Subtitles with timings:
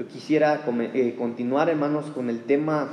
[0.00, 2.88] Yo quisiera eh, continuar, hermanos, con el tema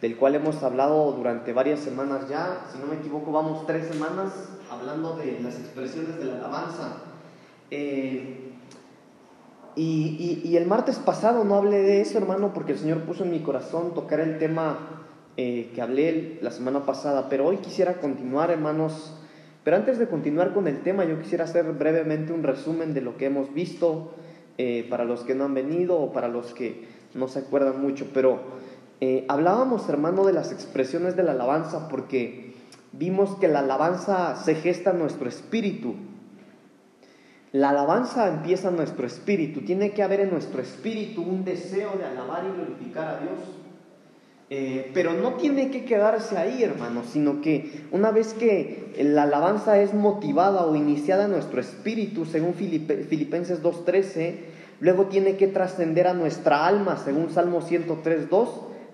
[0.00, 2.66] del cual hemos hablado durante varias semanas ya.
[2.72, 6.96] Si no me equivoco, vamos tres semanas hablando de las expresiones de la alabanza.
[7.70, 8.54] Eh,
[9.76, 13.38] y, el martes pasado no hablé de eso, hermano, porque el Señor puso en mi
[13.38, 15.04] corazón tocar el tema
[15.36, 17.28] eh, que hablé la semana pasada.
[17.28, 19.16] Pero hoy quisiera continuar, hermanos.
[19.62, 23.16] Pero antes de continuar con el tema, yo quisiera hacer brevemente un resumen de lo
[23.16, 24.16] que hemos visto
[24.58, 28.06] eh, para los que no han venido o para los que no se acuerdan mucho.
[28.12, 28.40] Pero
[29.00, 32.54] eh, hablábamos, hermano, de las expresiones de la alabanza porque
[32.92, 35.94] vimos que la alabanza se gesta en nuestro espíritu.
[37.52, 39.62] La alabanza empieza en nuestro espíritu.
[39.62, 43.38] Tiene que haber en nuestro espíritu un deseo de alabar y glorificar a Dios.
[44.54, 49.80] Eh, pero no tiene que quedarse ahí, hermano, sino que una vez que la alabanza
[49.80, 54.51] es motivada o iniciada en nuestro espíritu, según Filipenses 2.13,
[54.82, 58.48] luego tiene que trascender a nuestra alma, según Salmo 103.2,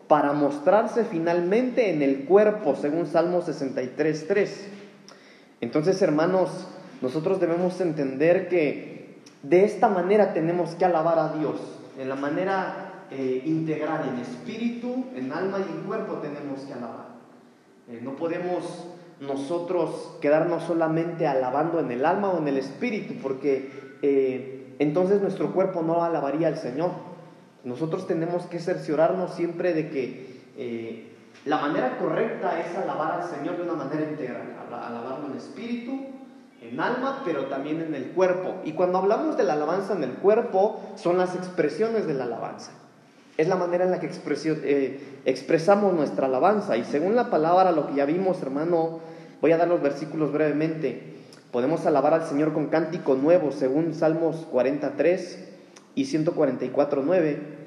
[0.07, 4.49] para mostrarse finalmente en el cuerpo, según Salmo 63.3.
[5.63, 6.69] Entonces, hermanos,
[7.01, 11.57] nosotros debemos entender que de esta manera tenemos que alabar a Dios,
[11.99, 17.09] en la manera eh, integral en espíritu, en alma y en cuerpo tenemos que alabar.
[17.89, 18.89] Eh, no podemos
[19.21, 23.71] nosotros quedarnos solamente alabando en el alma o en el espíritu, porque
[24.03, 26.91] eh, entonces nuestro cuerpo no alabaría al Señor.
[27.65, 31.09] Nosotros tenemos que cerciorarnos siempre de que
[31.45, 35.99] la manera correcta es alabar al Señor de una manera integral, alabarlo en espíritu,
[36.61, 38.57] en alma, pero también en el cuerpo.
[38.65, 42.73] Y cuando hablamos de la alabanza en el cuerpo, son las expresiones de la alabanza.
[43.37, 46.77] Es la manera en la que eh, expresamos nuestra alabanza.
[46.77, 48.99] Y según la palabra, lo que ya vimos, hermano,
[49.41, 51.18] voy a dar los versículos brevemente.
[51.53, 55.49] Podemos alabar al Señor con cántico nuevo, según Salmos 43
[55.95, 57.59] y 144, 9.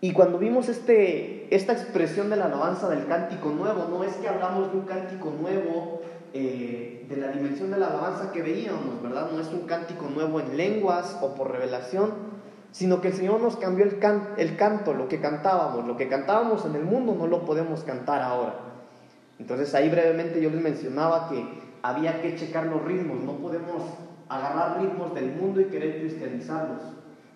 [0.00, 4.28] Y cuando vimos este, esta expresión de la alabanza del cántico nuevo, no es que
[4.28, 6.02] hablamos de un cántico nuevo
[6.34, 9.30] eh, de la dimensión de la alabanza que veíamos, ¿verdad?
[9.30, 12.12] No es un cántico nuevo en lenguas o por revelación,
[12.72, 13.98] sino que el Señor nos cambió el,
[14.38, 18.22] el canto, lo que cantábamos, lo que cantábamos en el mundo no lo podemos cantar
[18.22, 18.54] ahora.
[19.38, 23.82] Entonces ahí brevemente yo les mencionaba que había que checar los ritmos, no podemos
[24.28, 26.82] agarrar ritmos del mundo y querer cristianizarlos.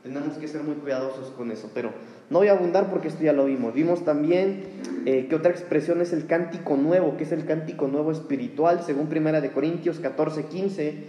[0.02, 1.90] Tenemos que ser muy cuidadosos con eso, pero
[2.28, 3.72] no voy a abundar porque esto ya lo vimos.
[3.72, 4.64] Vimos también
[5.06, 9.08] eh, que otra expresión es el cántico nuevo, que es el cántico nuevo espiritual, según
[9.08, 11.04] Primera de Corintios 14, 15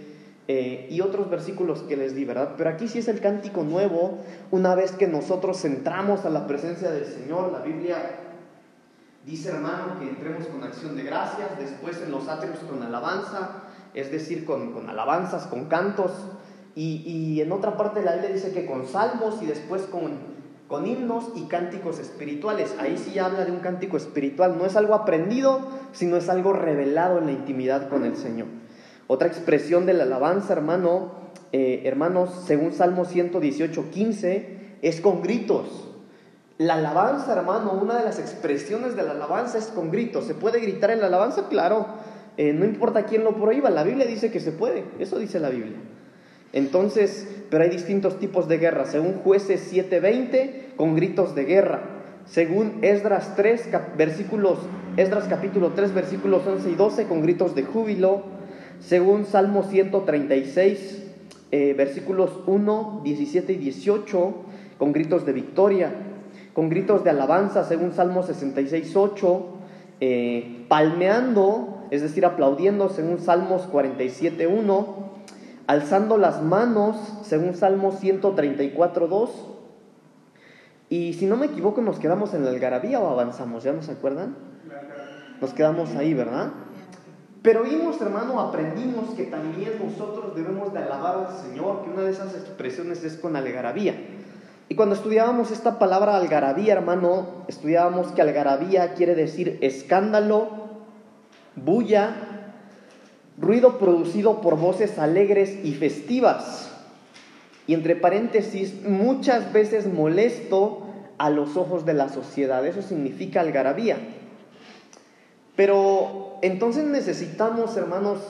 [0.48, 2.54] eh, y otros versículos que les di, ¿verdad?
[2.56, 4.18] Pero aquí sí es el cántico nuevo,
[4.50, 7.96] una vez que nosotros entramos a la presencia del Señor, la Biblia
[9.26, 14.10] dice, hermano, que entremos con acción de gracias, después en los atrios con alabanza, es
[14.12, 16.12] decir, con, con alabanzas, con cantos,
[16.76, 20.12] y, y, en otra parte de la Biblia dice que con salmos y después con,
[20.68, 22.74] con himnos y cánticos espirituales.
[22.78, 25.60] Ahí sí habla de un cántico espiritual, no es algo aprendido,
[25.92, 28.48] sino es algo revelado en la intimidad con el Señor.
[29.06, 31.12] Otra expresión de la alabanza, hermano,
[31.52, 35.85] eh, hermanos, según Salmo 118, 15, es con gritos.
[36.58, 40.24] La alabanza, hermano, una de las expresiones de la alabanza es con gritos.
[40.24, 41.48] ¿Se puede gritar en la alabanza?
[41.48, 41.86] Claro.
[42.38, 44.84] Eh, no importa quién lo prohíba, la Biblia dice que se puede.
[44.98, 45.76] Eso dice la Biblia.
[46.52, 48.86] Entonces, pero hay distintos tipos de guerra.
[48.86, 51.80] Según jueces 7:20, con gritos de guerra.
[52.26, 54.58] Según Esdras 3, versículos,
[54.96, 58.36] Esdras capítulo 3, versículos 11 y 12, con gritos de júbilo
[58.80, 61.02] según Salmo 136,
[61.50, 64.34] eh, versículos 1, 17 y 18,
[64.78, 65.92] con gritos de victoria,
[66.56, 69.46] con gritos de alabanza, según Salmo 66, 8,
[70.00, 75.10] eh, palmeando, es decir, aplaudiendo, según Salmos 47, 1,
[75.66, 79.30] alzando las manos, según Salmo 134, 2.
[80.88, 84.34] Y si no me equivoco, nos quedamos en la algarabía o avanzamos, ¿ya nos acuerdan?
[85.42, 86.52] Nos quedamos ahí, ¿verdad?
[87.42, 92.12] Pero vimos, hermano, aprendimos que también nosotros debemos de alabar al Señor, que una de
[92.12, 94.15] esas expresiones es con algarabía.
[94.68, 100.48] Y cuando estudiábamos esta palabra algarabía, hermano, estudiábamos que algarabía quiere decir escándalo,
[101.54, 102.14] bulla,
[103.38, 106.72] ruido producido por voces alegres y festivas.
[107.68, 110.86] Y entre paréntesis, muchas veces molesto
[111.18, 112.66] a los ojos de la sociedad.
[112.66, 113.98] Eso significa algarabía.
[115.56, 118.20] Pero entonces necesitamos, hermanos,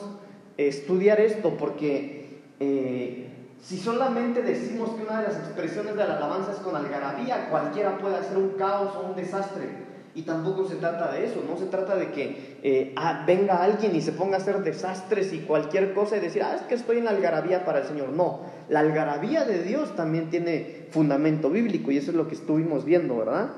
[0.57, 3.26] estudiar esto porque eh,
[3.67, 7.99] si solamente decimos que una de las expresiones de la alabanza es con algarabía, cualquiera
[7.99, 9.87] puede hacer un caos o un desastre.
[10.15, 13.97] Y tampoco se trata de eso, no se trata de que eh, ah, venga alguien
[13.97, 16.99] y se ponga a hacer desastres y cualquier cosa y decir, ah, es que estoy
[16.99, 18.11] en algarabía para el Señor.
[18.11, 22.85] No, la algarabía de Dios también tiene fundamento bíblico y eso es lo que estuvimos
[22.85, 23.51] viendo, ¿verdad?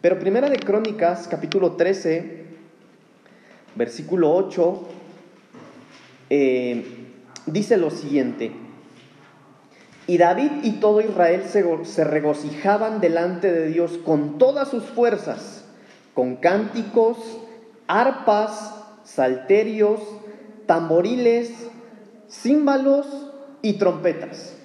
[0.00, 2.44] Pero Primera de Crónicas, capítulo 13,
[3.74, 4.88] versículo 8,
[6.30, 6.84] eh,
[7.46, 8.52] dice lo siguiente.
[10.06, 15.62] Y David y todo Israel se regocijaban delante de Dios con todas sus fuerzas
[16.14, 17.16] con cánticos,
[17.86, 20.00] arpas, salterios,
[20.66, 21.52] tamboriles,
[22.28, 23.06] címbalos
[23.62, 24.56] y trompetas.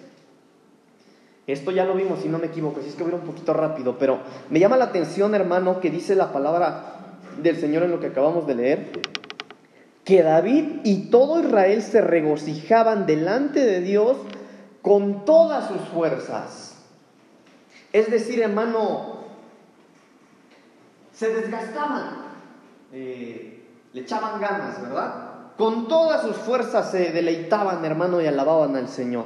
[1.46, 3.98] Esto ya lo vimos, si no me equivoco, si es que voy un poquito rápido,
[3.98, 4.20] pero
[4.50, 8.46] me llama la atención, hermano, que dice la palabra del Señor en lo que acabamos
[8.48, 8.88] de leer,
[10.04, 14.18] que David y todo Israel se regocijaban delante de Dios
[14.88, 16.78] con todas sus fuerzas.
[17.92, 19.18] Es decir, hermano,
[21.12, 22.22] se desgastaban,
[22.94, 25.14] eh, le echaban ganas, ¿verdad?
[25.58, 29.26] Con todas sus fuerzas se deleitaban, hermano, y alababan al Señor.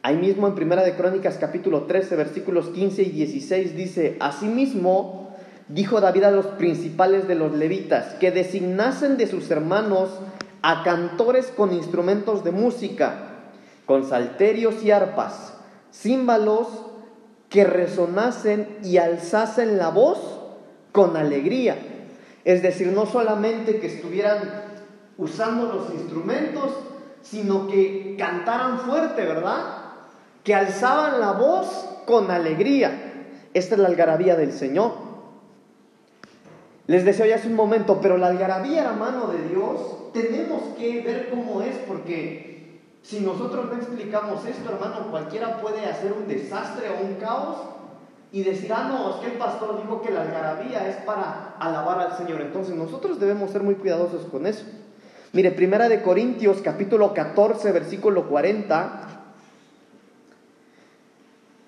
[0.00, 5.36] Ahí mismo en Primera de Crónicas capítulo 13, versículos 15 y 16 dice, Asimismo,
[5.68, 10.08] dijo David a los principales de los levitas, que designasen de sus hermanos
[10.62, 13.31] a cantores con instrumentos de música,
[13.86, 15.54] con salterios y arpas,
[15.92, 16.68] címbalos
[17.48, 20.18] que resonasen y alzasen la voz
[20.92, 21.76] con alegría.
[22.44, 24.38] Es decir, no solamente que estuvieran
[25.18, 26.70] usando los instrumentos,
[27.22, 29.58] sino que cantaran fuerte, ¿verdad?
[30.42, 31.66] Que alzaban la voz
[32.06, 33.12] con alegría.
[33.54, 34.92] Esta es la algarabía del Señor.
[36.86, 41.30] Les decía ya hace un momento, pero la algarabía, hermano de Dios, tenemos que ver
[41.30, 42.51] cómo es, porque
[43.02, 47.56] si nosotros no explicamos esto, hermano, cualquiera puede hacer un desastre o un caos
[48.30, 52.00] y decir, ah, no, es que el pastor dijo que la algarabía es para alabar
[52.00, 52.40] al Señor.
[52.40, 54.64] Entonces nosotros debemos ser muy cuidadosos con eso.
[55.32, 59.08] Mire, Primera de Corintios capítulo 14, versículo 40.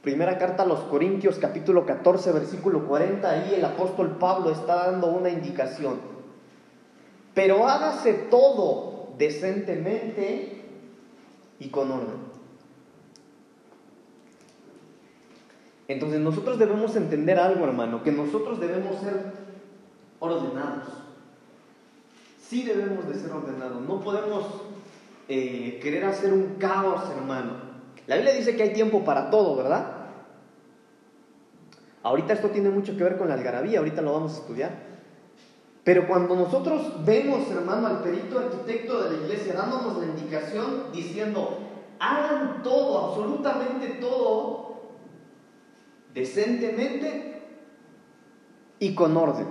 [0.03, 3.29] Primera carta a los Corintios capítulo 14, versículo 40.
[3.29, 5.99] Ahí el apóstol Pablo está dando una indicación.
[7.35, 10.54] Pero hágase todo decentemente
[11.59, 12.35] y con orden.
[15.87, 19.33] Entonces nosotros debemos entender algo, hermano, que nosotros debemos ser
[20.19, 20.89] ordenados.
[22.41, 23.83] Sí debemos de ser ordenados.
[23.83, 24.47] No podemos
[25.29, 27.53] eh, querer hacer un caos, hermano.
[28.07, 29.93] La Biblia dice que hay tiempo para todo, ¿verdad?
[32.03, 34.94] Ahorita esto tiene mucho que ver con la algarabía, ahorita lo vamos a estudiar.
[35.85, 41.59] Pero cuando nosotros vemos, hermano, al perito arquitecto de la iglesia dándonos la indicación diciendo,
[42.01, 44.77] hagan todo, absolutamente todo,
[46.15, 47.43] decentemente
[48.79, 49.47] y con orden.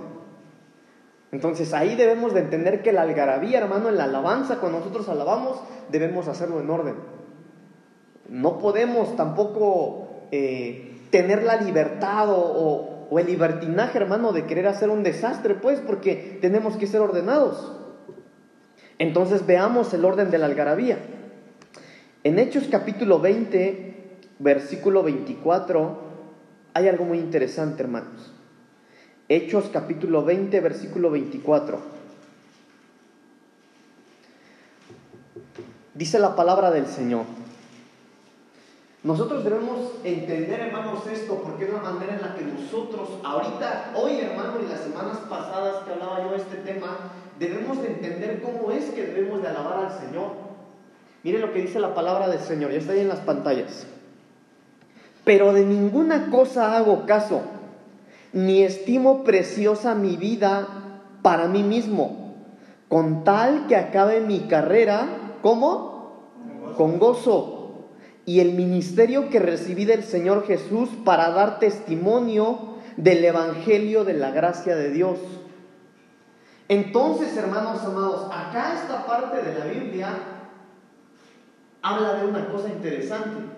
[1.30, 5.60] Entonces ahí debemos de entender que la algarabía, hermano, en la alabanza, cuando nosotros alabamos,
[5.90, 6.94] debemos hacerlo en orden.
[8.28, 14.90] No podemos tampoco eh, tener la libertad o, o el libertinaje, hermano, de querer hacer
[14.90, 17.72] un desastre, pues, porque tenemos que ser ordenados.
[18.98, 20.98] Entonces veamos el orden de la algarabía.
[22.22, 25.98] En Hechos capítulo 20, versículo 24,
[26.72, 28.32] hay algo muy interesante, hermanos.
[29.28, 31.78] Hechos capítulo 20, versículo 24.
[35.94, 37.24] Dice la palabra del Señor.
[39.04, 44.18] Nosotros debemos entender, hermanos, esto porque es la manera en la que nosotros, ahorita, hoy,
[44.18, 46.96] hermano, y las semanas pasadas que hablaba yo de este tema,
[47.38, 50.30] debemos de entender cómo es que debemos de alabar al Señor.
[51.22, 53.86] Mire lo que dice la palabra del Señor, ya está ahí en las pantallas.
[55.22, 57.42] Pero de ninguna cosa hago caso,
[58.32, 60.66] ni estimo preciosa mi vida
[61.20, 62.36] para mí mismo,
[62.88, 65.06] con tal que acabe mi carrera,
[65.42, 66.22] ¿cómo?
[66.78, 67.53] Con gozo.
[68.26, 74.30] Y el ministerio que recibí del Señor Jesús para dar testimonio del Evangelio de la
[74.30, 75.18] gracia de Dios.
[76.68, 80.08] Entonces, hermanos amados, acá esta parte de la Biblia
[81.82, 83.54] habla de una cosa interesante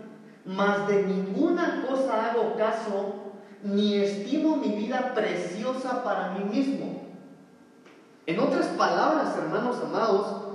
[0.47, 3.15] mas de ninguna cosa hago caso,
[3.63, 7.03] ni estimo mi vida preciosa para mí mismo.
[8.27, 10.46] En otras palabras, hermanos amados,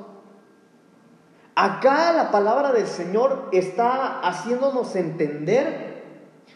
[1.55, 6.03] acá la palabra del Señor está haciéndonos entender,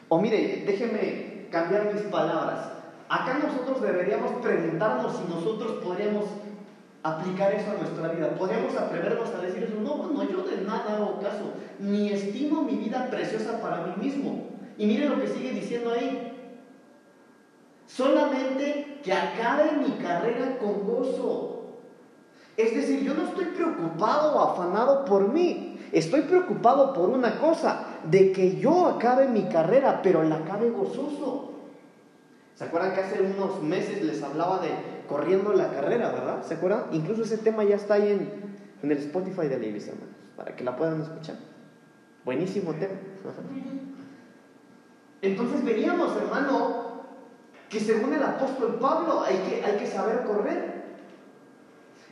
[0.08, 2.72] o mire, déjeme cambiar mis palabras.
[3.08, 6.26] Acá nosotros deberíamos preguntarnos si nosotros podríamos
[7.06, 8.36] aplicar eso a nuestra vida.
[8.36, 12.76] Podríamos atrevernos a decir eso, no, no, yo de nada hago caso, ni estimo mi
[12.78, 14.50] vida preciosa para mí mismo.
[14.78, 16.32] Y miren lo que sigue diciendo ahí.
[17.86, 21.55] Solamente que acabe mi carrera con gozo.
[22.58, 25.80] Es decir, yo no estoy preocupado o afanado por mí.
[25.92, 31.52] Estoy preocupado por una cosa, de que yo acabe mi carrera, pero la acabe gozoso.
[32.56, 34.70] ¿Se acuerdan que hace unos meses les hablaba de
[35.08, 36.44] corriendo la carrera, verdad?
[36.44, 36.86] ¿Se acuerdan?
[36.92, 40.56] Incluso ese tema ya está ahí en, en el Spotify de la iglesia, hermanos, para
[40.56, 41.36] que la puedan escuchar.
[42.24, 42.94] Buenísimo tema.
[45.22, 46.86] Entonces veníamos, hermano,
[47.70, 50.75] que según el apóstol Pablo hay que, hay que saber correr.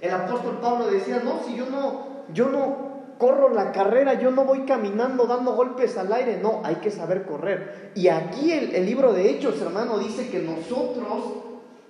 [0.03, 2.75] El apóstol Pablo decía, no, si yo no, yo no
[3.17, 7.25] corro la carrera, yo no voy caminando dando golpes al aire, no, hay que saber
[7.25, 7.93] correr.
[7.95, 11.35] Y aquí el, el libro de Hechos, hermano, dice que nosotros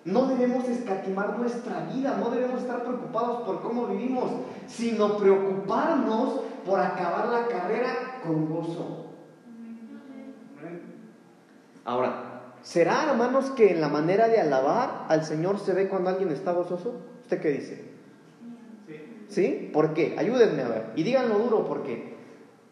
[0.06, 4.30] no debemos escatimar nuestra vida, no debemos estar preocupados por cómo vivimos,
[4.68, 9.08] sino preocuparnos por acabar la carrera con gozo.
[11.84, 16.30] Ahora, ¿será, hermanos, que en la manera de alabar al Señor se ve cuando alguien
[16.30, 16.94] está gozoso?
[17.24, 17.93] ¿Usted qué dice?
[19.34, 19.70] Sí.
[19.74, 20.16] ¿Por qué?
[20.18, 20.92] Ayúdenme a ver.
[20.96, 22.14] Y díganlo duro, ¿por qué?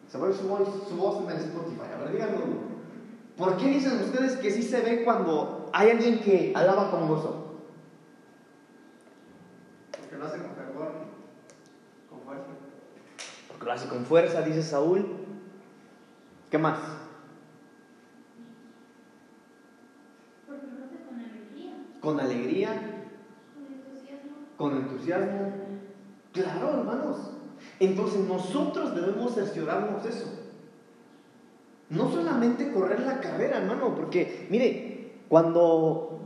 [0.08, 1.82] Se va su voz, su voz en el Spotify.
[1.96, 2.60] A ver, díganlo duro.
[3.36, 7.56] ¿Por qué dicen ustedes que sí se ve cuando hay alguien que alaba con gozo?
[10.00, 10.92] Porque lo hace con fervor,
[12.10, 12.46] con fuerza.
[13.48, 15.08] Porque lo hace con fuerza, dice Saúl.
[16.52, 16.78] ¿Qué más?
[20.46, 22.70] Porque lo hace con alegría, Con alegría,
[23.56, 24.32] con entusiasmo.
[24.58, 25.54] con entusiasmo.
[26.34, 27.32] Claro, hermanos.
[27.80, 30.28] Entonces nosotros debemos cerciorarnos eso.
[31.90, 36.20] No solamente correr la carrera, hermano, porque mire, cuando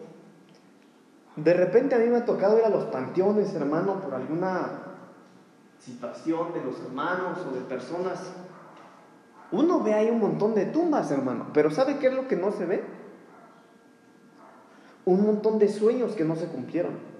[1.35, 4.83] de repente a mí me ha tocado ir a los panteones, hermano, por alguna
[5.79, 8.31] situación de los hermanos o de personas,
[9.51, 12.51] uno ve ahí un montón de tumbas, hermano, pero ¿sabe qué es lo que no
[12.51, 12.83] se ve?
[15.05, 17.14] Un montón de sueños que no se cumplieron.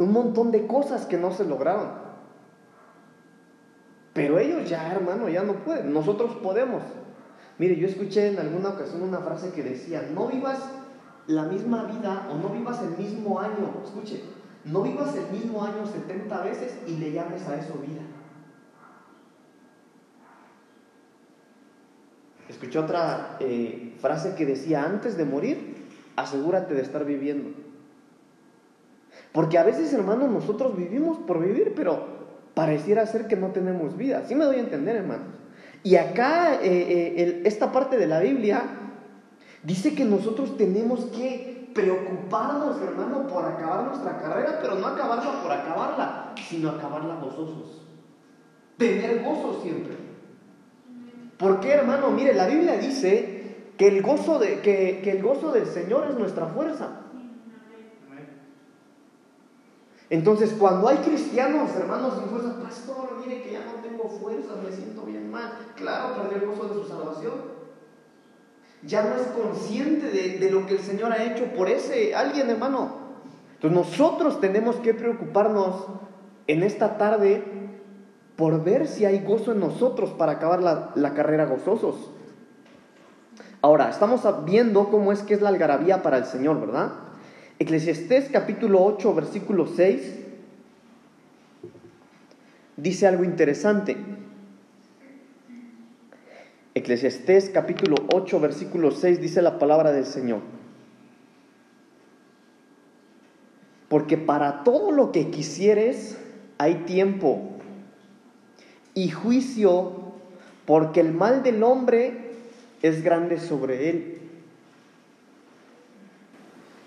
[0.00, 1.90] Un montón de cosas que no se lograron.
[4.14, 5.92] Pero ellos ya, hermano, ya no pueden.
[5.92, 6.82] Nosotros podemos.
[7.58, 10.58] Mire, yo escuché en alguna ocasión una frase que decía, no vivas
[11.26, 13.74] la misma vida o no vivas el mismo año.
[13.84, 14.22] Escuche,
[14.64, 18.00] no vivas el mismo año 70 veces y le llames a eso vida.
[22.48, 27.69] Escuché otra eh, frase que decía, antes de morir, asegúrate de estar viviendo.
[29.32, 32.20] Porque a veces, hermano, nosotros vivimos por vivir, pero
[32.54, 34.24] pareciera ser que no tenemos vida.
[34.26, 35.28] Sí me doy a entender, hermanos.
[35.82, 38.62] Y acá, eh, eh, esta parte de la Biblia
[39.62, 45.52] dice que nosotros tenemos que preocuparnos, hermano, por acabar nuestra carrera, pero no acabarla por
[45.52, 47.86] acabarla, sino acabarla gozosos.
[48.76, 49.94] Tener gozo siempre.
[51.38, 52.10] ¿Por qué, hermano?
[52.10, 56.46] Mire, la Biblia dice que el gozo, de, que el gozo del Señor es nuestra
[56.46, 57.00] fuerza.
[58.10, 58.26] Amén.
[60.10, 64.72] Entonces, cuando hay cristianos, hermanos sin fuerza, pastor, mire que ya no tengo fuerza, me
[64.74, 65.52] siento bien mal.
[65.76, 67.34] Claro, perdió el gozo de su salvación.
[68.82, 72.50] Ya no es consciente de, de lo que el Señor ha hecho por ese alguien,
[72.50, 72.90] hermano.
[73.54, 75.86] Entonces, nosotros tenemos que preocuparnos
[76.48, 77.44] en esta tarde
[78.34, 82.10] por ver si hay gozo en nosotros para acabar la, la carrera gozosos.
[83.62, 86.90] Ahora, estamos viendo cómo es que es la algarabía para el Señor, ¿verdad?
[87.60, 90.14] Eclesiastés capítulo 8, versículo 6,
[92.78, 93.98] dice algo interesante.
[96.74, 100.40] Eclesiastés capítulo 8, versículo 6 dice la palabra del Señor.
[103.90, 106.16] Porque para todo lo que quisieres
[106.56, 107.42] hay tiempo
[108.94, 110.14] y juicio,
[110.64, 112.30] porque el mal del hombre
[112.80, 114.20] es grande sobre él.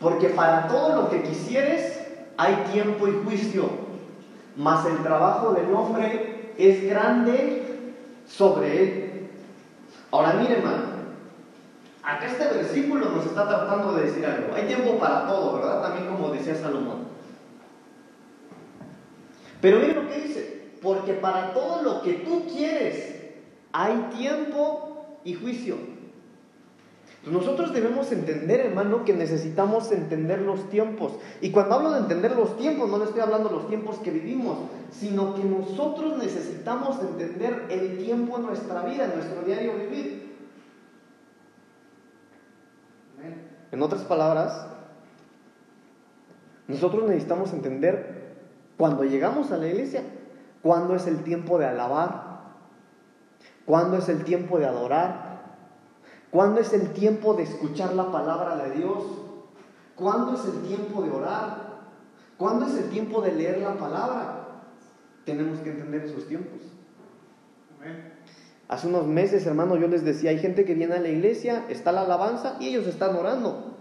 [0.04, 1.98] Porque para todo lo que quisieres
[2.36, 3.70] hay tiempo y juicio,
[4.58, 7.94] mas el trabajo del hombre es grande
[8.28, 9.30] sobre él.
[10.12, 10.84] Ahora mire, hermano,
[12.04, 14.54] acá este versículo nos está tratando de decir algo.
[14.54, 15.82] Hay tiempo para todo, ¿verdad?
[15.82, 17.08] También como decía Salomón.
[19.62, 23.22] Pero mire lo que dice, porque para todo lo que tú quieres
[23.72, 25.93] hay tiempo y juicio.
[27.26, 31.14] Nosotros debemos entender, hermano, que necesitamos entender los tiempos.
[31.40, 34.12] Y cuando hablo de entender los tiempos, no le estoy hablando de los tiempos que
[34.12, 34.58] vivimos,
[34.92, 40.34] sino que nosotros necesitamos entender el tiempo en nuestra vida, en nuestro diario vivir.
[43.72, 44.68] En otras palabras,
[46.68, 48.34] nosotros necesitamos entender
[48.78, 50.04] cuando llegamos a la iglesia,
[50.62, 52.42] cuándo es el tiempo de alabar,
[53.66, 55.23] cuándo es el tiempo de adorar,
[56.34, 59.04] ¿Cuándo es el tiempo de escuchar la palabra de Dios?
[59.96, 61.84] ¿Cuándo es el tiempo de orar?
[62.40, 64.48] ¿Cuándo es el tiempo de leer la palabra?
[65.26, 66.60] Tenemos que entender esos tiempos.
[68.68, 71.92] Hace unos meses, hermano, yo les decía, hay gente que viene a la iglesia, está
[71.92, 73.76] la alabanza y ellos están orando.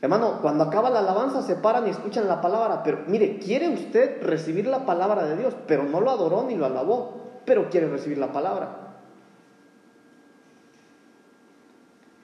[0.00, 4.22] Hermano, cuando acaba la alabanza se paran y escuchan la palabra, pero mire, quiere usted
[4.22, 8.18] recibir la palabra de Dios, pero no lo adoró ni lo alabó, pero quiere recibir
[8.18, 8.86] la palabra.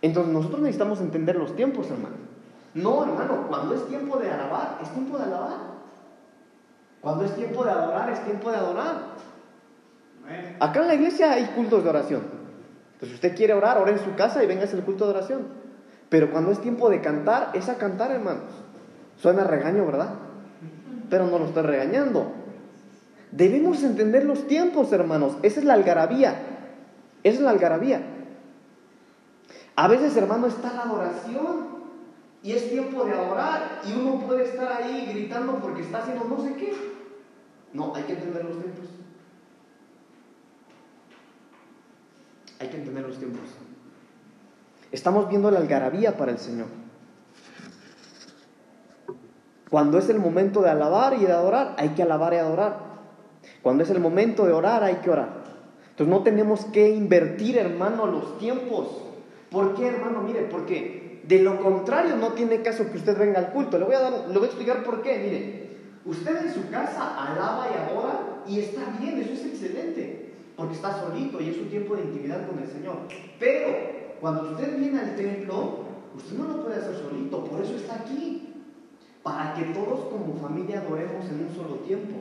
[0.03, 2.17] Entonces nosotros necesitamos entender los tiempos, hermano.
[2.75, 5.73] No, hermano, cuando es tiempo de alabar, es tiempo de alabar.
[7.01, 8.97] Cuando es tiempo de adorar, es tiempo de adorar.
[10.61, 12.23] Acá en la iglesia hay cultos de oración.
[12.95, 15.47] Entonces, si usted quiere orar, ora en su casa y venga el culto de oración.
[16.09, 18.45] Pero cuando es tiempo de cantar, es a cantar, hermanos.
[19.19, 20.11] Suena regaño, ¿verdad?
[21.11, 22.42] Pero no lo estoy regañando.
[23.33, 25.39] Debemos entender los tiempos, hermanos.
[25.43, 26.37] Esa es la algarabía.
[27.23, 28.03] Esa es la algarabía.
[29.75, 31.73] A veces, hermano, está la adoración
[32.43, 36.43] y es tiempo de adorar y uno puede estar ahí gritando porque está haciendo no
[36.43, 36.75] sé qué.
[37.73, 38.85] No, hay que entender los tiempos.
[42.61, 43.41] Hay que entender los tiempos.
[44.91, 46.67] Estamos viendo la algarabía para el Señor.
[49.71, 52.92] Cuando es el momento de alabar y de adorar, hay que alabar y adorar.
[53.63, 55.43] Cuando es el momento de orar, hay que orar.
[55.91, 58.89] Entonces no tenemos que invertir, hermano, los tiempos.
[59.51, 60.23] ¿Por qué, hermano?
[60.23, 63.79] Mire, porque de lo contrario no tiene caso que usted venga al culto.
[63.79, 65.19] Le voy a, dar, le voy a explicar por qué.
[65.19, 65.69] Mire,
[66.05, 71.01] usted en su casa alaba y adora y está bien, eso es excelente, porque está
[71.01, 72.97] solito y es su tiempo de intimidad con el Señor.
[73.39, 73.69] Pero
[74.21, 75.85] cuando usted viene al templo,
[76.17, 78.49] usted no lo puede hacer solito, por eso está aquí.
[79.23, 82.17] Para que todos como familia adoremos en un solo tiempo,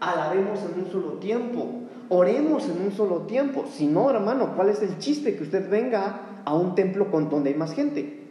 [0.00, 1.66] alabemos en un solo tiempo,
[2.08, 3.66] oremos en un solo tiempo.
[3.70, 7.50] Si no, hermano, ¿cuál es el chiste que usted venga a un templo con donde
[7.50, 8.28] hay más gente?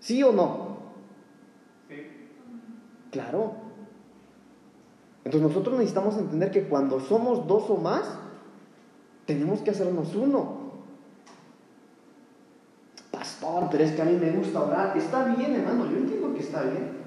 [0.00, 0.78] ¿Sí o no?
[1.88, 1.94] Sí.
[3.10, 3.52] Claro.
[5.24, 8.18] Entonces nosotros necesitamos entender que cuando somos dos o más,
[9.26, 10.64] tenemos que hacernos uno.
[13.10, 14.96] Pastor, pero es que a mí me gusta orar.
[14.96, 17.04] Está bien, hermano, yo entiendo que está bien.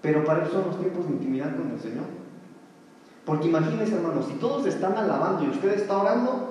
[0.00, 2.19] Pero para eso son los tiempos de intimidad con el Señor.
[3.24, 6.50] Porque imagínense, hermano, si todos están alabando y usted está orando,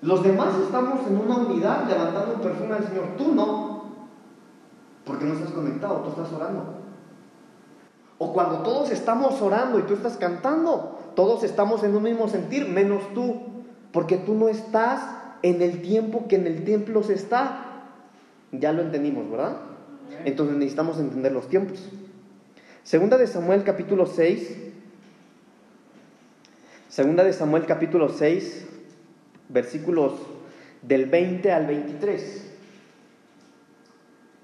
[0.00, 3.04] los demás estamos en una unidad levantando un perfume al Señor.
[3.16, 3.84] Tú no.
[5.04, 6.74] Porque no estás conectado, tú estás orando.
[8.18, 12.68] O cuando todos estamos orando y tú estás cantando, todos estamos en un mismo sentir,
[12.68, 13.36] menos tú.
[13.92, 15.00] Porque tú no estás
[15.42, 17.90] en el tiempo que en el templo se está.
[18.52, 19.56] Ya lo entendimos, ¿verdad?
[20.24, 21.90] Entonces necesitamos entender los tiempos.
[22.82, 24.73] Segunda de Samuel capítulo 6.
[26.94, 28.68] Segunda de Samuel capítulo 6,
[29.48, 30.12] versículos
[30.80, 32.52] del 20 al 23.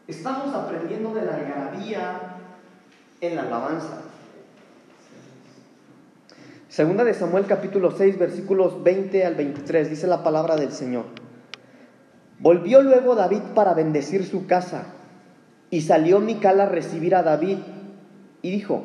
[0.08, 2.38] Estamos aprendiendo de la algarabía
[3.20, 4.02] en la alabanza.
[6.68, 11.04] Segunda de Samuel capítulo 6 versículos 20 al 23 dice la palabra del Señor.
[12.40, 14.86] Volvió luego David para bendecir su casa
[15.70, 17.58] y salió Mical a recibir a David
[18.42, 18.82] y dijo,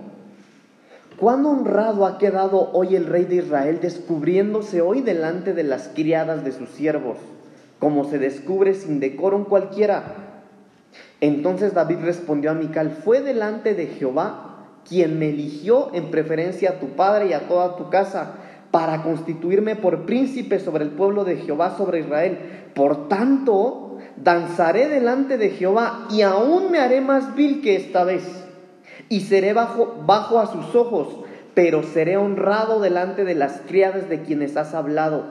[1.17, 6.43] cuán honrado ha quedado hoy el rey de Israel descubriéndose hoy delante de las criadas
[6.43, 7.17] de sus siervos,
[7.80, 10.04] como se descubre sin decoro cualquiera.
[11.21, 14.56] Entonces David respondió a Mical, fue delante de Jehová
[14.88, 18.36] quien me eligió en preferencia a tu padre y a toda tu casa,
[18.71, 22.38] para constituirme por príncipe sobre el pueblo de Jehová, sobre Israel.
[22.75, 28.44] Por tanto, danzaré delante de Jehová y aún me haré más vil que esta vez.
[29.09, 34.23] Y seré bajo, bajo a sus ojos, pero seré honrado delante de las criadas de
[34.23, 35.23] quienes has hablado.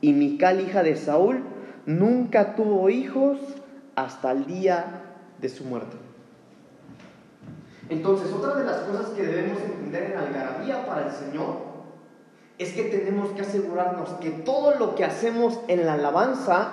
[0.00, 1.42] Y Mical, hija de Saúl,
[1.86, 3.38] nunca tuvo hijos
[3.96, 5.02] hasta el día
[5.40, 5.96] de su muerte.
[7.88, 11.74] Entonces, otra de las cosas que debemos entender en algarabía para el Señor
[12.58, 16.70] es que tenemos que asegurarnos que todo lo que hacemos en la alabanza,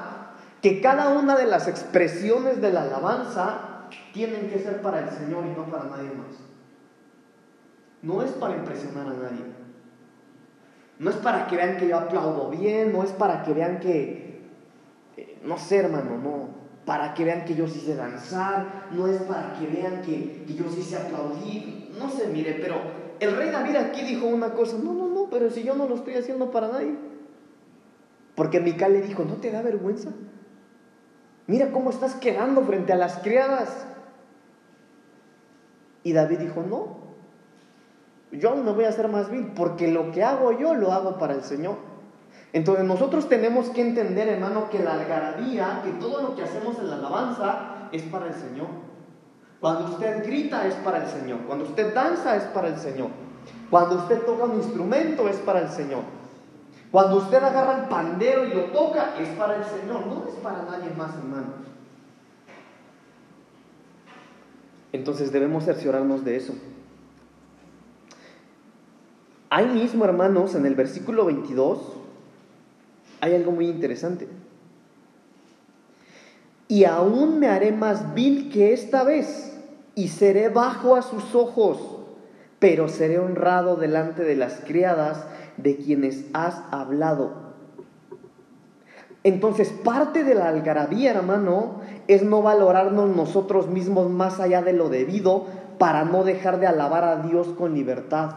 [0.61, 3.70] que cada una de las expresiones de la alabanza
[4.13, 6.37] tienen que ser para el Señor y no para nadie más.
[8.01, 9.45] No es para impresionar a nadie.
[10.99, 14.41] No es para que vean que yo aplaudo bien, no es para que vean que,
[15.17, 16.49] eh, no sé hermano, no,
[16.85, 20.53] para que vean que yo sí sé danzar, no es para que vean que, que,
[20.53, 22.75] yo sí sé aplaudir, no sé, mire, pero
[23.19, 25.95] el rey David aquí dijo una cosa, no, no, no, pero si yo no lo
[25.95, 26.95] estoy haciendo para nadie.
[28.35, 30.11] Porque Mical le dijo, ¿no te da vergüenza?
[31.47, 33.85] Mira cómo estás quedando frente a las criadas.
[36.03, 37.01] Y David dijo, no,
[38.31, 41.33] yo no voy a hacer más bien, porque lo que hago yo lo hago para
[41.33, 41.75] el Señor.
[42.53, 46.89] Entonces nosotros tenemos que entender, hermano, que la algarabía, que todo lo que hacemos en
[46.89, 48.67] la alabanza es para el Señor.
[49.59, 51.39] Cuando usted grita es para el Señor.
[51.45, 53.09] Cuando usted danza es para el Señor.
[53.69, 56.01] Cuando usted toca un instrumento es para el Señor.
[56.91, 60.63] Cuando usted agarra el pandero y lo toca es para el Señor, no es para
[60.63, 61.53] nadie más, hermano.
[64.91, 66.53] Entonces debemos cerciorarnos de eso.
[69.49, 71.79] Ahí mismo, hermanos, en el versículo 22,
[73.21, 74.27] hay algo muy interesante.
[76.67, 79.57] Y aún me haré más vil que esta vez,
[79.95, 81.99] y seré bajo a sus ojos,
[82.59, 85.25] pero seré honrado delante de las criadas
[85.63, 87.51] de quienes has hablado.
[89.23, 94.89] Entonces, parte de la algarabía, hermano, es no valorarnos nosotros mismos más allá de lo
[94.89, 95.45] debido
[95.77, 98.31] para no dejar de alabar a Dios con libertad.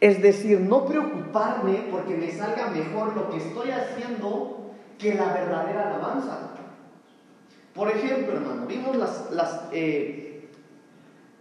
[0.00, 5.88] Es decir, no preocuparme porque me salga mejor lo que estoy haciendo que la verdadera
[5.88, 6.38] alabanza.
[7.74, 10.50] Por ejemplo, hermano, vimos las, las eh,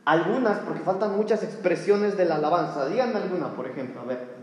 [0.05, 2.87] algunas, porque faltan muchas expresiones de la alabanza.
[2.87, 4.38] Díganme alguna, por ejemplo, a ver.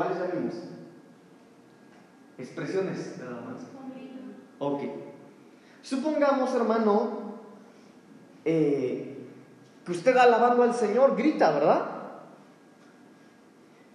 [0.00, 0.54] ¿Cuáles vimos?
[2.38, 3.66] Expresiones la alabanza.
[4.58, 4.80] Ok.
[5.82, 7.34] Supongamos, hermano,
[8.46, 9.28] eh,
[9.84, 11.84] que usted alabando al Señor grita, ¿verdad?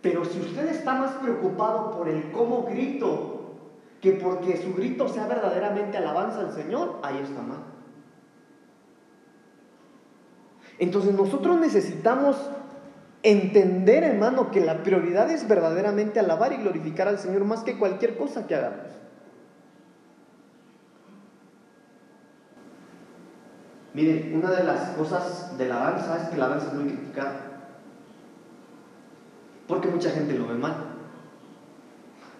[0.03, 3.55] Pero si usted está más preocupado por el cómo grito
[3.99, 7.63] que porque su grito sea verdaderamente alabanza al Señor, ahí está mal.
[10.77, 12.37] Entonces nosotros necesitamos
[13.25, 18.17] entender, hermano, que la prioridad es verdaderamente alabar y glorificar al Señor más que cualquier
[18.17, 18.85] cosa que hagamos.
[23.93, 27.33] Miren, una de las cosas de la danza es que la danza es muy criticada.
[29.67, 30.75] Porque mucha gente lo ve mal.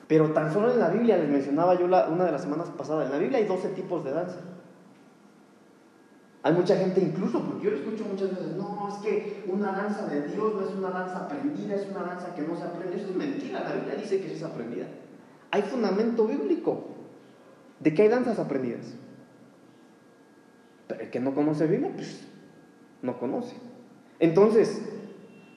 [0.08, 3.12] Pero tan solo en la Biblia, les mencionaba yo una de las semanas pasadas, en
[3.12, 4.38] la Biblia hay 12 tipos de danza.
[6.46, 10.06] Hay mucha gente incluso, porque yo lo escucho muchas veces, no, es que una danza
[10.06, 12.98] de Dios no es una danza aprendida, es una danza que no se aprende.
[12.98, 14.86] Eso es mentira, la Biblia dice que es aprendida.
[15.50, 16.84] Hay fundamento bíblico
[17.80, 18.94] de que hay danzas aprendidas.
[20.88, 22.28] Pero el que no conoce Biblia, pues
[23.02, 23.56] no conoce.
[24.20, 24.84] Entonces,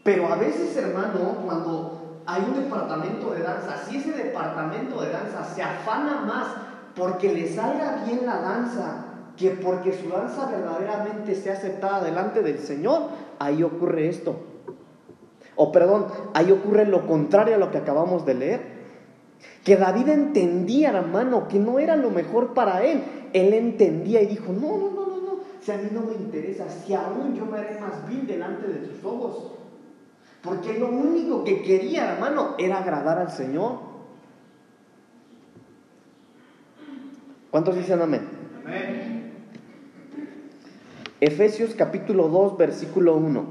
[0.05, 5.45] pero a veces, hermano, cuando hay un departamento de danza, si ese departamento de danza
[5.45, 6.47] se afana más
[6.97, 9.08] porque le salga bien la danza,
[9.39, 13.03] que porque su danza verdaderamente sea aceptada delante del Señor,
[13.39, 14.37] ahí ocurre esto.
[15.55, 18.79] O perdón, ahí ocurre lo contrario a lo que acabamos de leer.
[19.65, 23.03] Que David entendía, hermano, que no era lo mejor para él.
[23.33, 26.65] Él entendía y dijo, no, no, no, no, no, si a mí no me interesa,
[26.69, 29.53] si aún yo me haré más vil delante de sus ojos.
[30.43, 33.87] Porque lo único que quería, hermano, era agradar al Señor.
[37.51, 38.23] ¿Cuántos dicen amén?
[38.65, 39.28] Amén.
[41.21, 43.45] Efesios capítulo 2, versículo 1.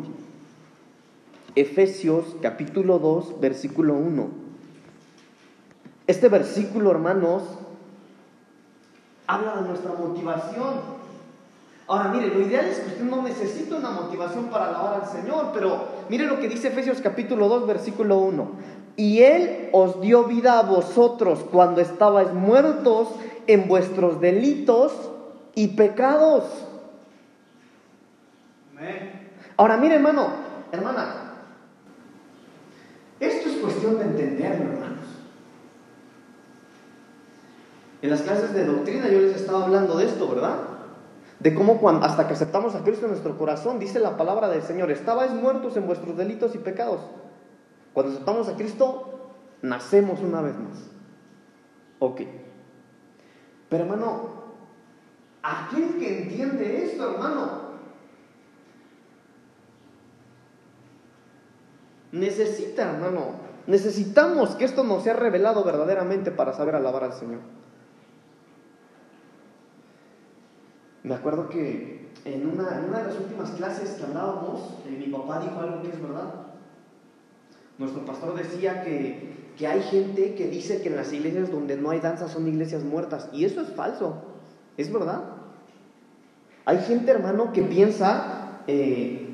[1.56, 4.28] Efesios capítulo 2, versículo 1.
[6.08, 7.44] Este versículo, hermanos,
[9.28, 10.98] habla de nuestra motivación.
[11.88, 15.48] Ahora, mire, lo ideal es que usted no necesite una motivación para alabar al Señor,
[15.54, 18.48] pero mire lo que dice Efesios capítulo 2, versículo 1.
[18.96, 23.10] Y Él os dio vida a vosotros cuando estabais muertos
[23.46, 24.94] en vuestros delitos
[25.54, 26.46] y pecados
[29.56, 30.28] Ahora, mire, hermano,
[30.72, 31.34] hermana,
[33.20, 35.06] esto es cuestión de entenderlo, hermanos.
[38.02, 40.60] En las clases de doctrina yo les estaba hablando de esto, ¿verdad?
[41.40, 44.62] De cómo cuando, hasta que aceptamos a Cristo en nuestro corazón, dice la palabra del
[44.62, 47.02] Señor, estabais muertos en vuestros delitos y pecados.
[47.94, 49.32] Cuando aceptamos a Cristo,
[49.64, 50.78] nacemos una vez más.
[52.00, 52.22] Ok.
[53.70, 54.30] Pero hermano,
[55.42, 57.67] aquel que entiende esto, hermano,
[62.18, 63.32] Necesita, hermano,
[63.68, 67.40] necesitamos que esto nos sea revelado verdaderamente para saber alabar al Señor.
[71.04, 75.60] Me acuerdo que en una, de las últimas clases que hablábamos, eh, mi papá dijo
[75.60, 76.34] algo que es verdad.
[77.78, 81.92] Nuestro pastor decía que, que hay gente que dice que en las iglesias donde no
[81.92, 83.30] hay danza son iglesias muertas.
[83.32, 84.16] Y eso es falso,
[84.76, 85.24] es verdad.
[86.66, 89.27] Hay gente, hermano, que piensa eh,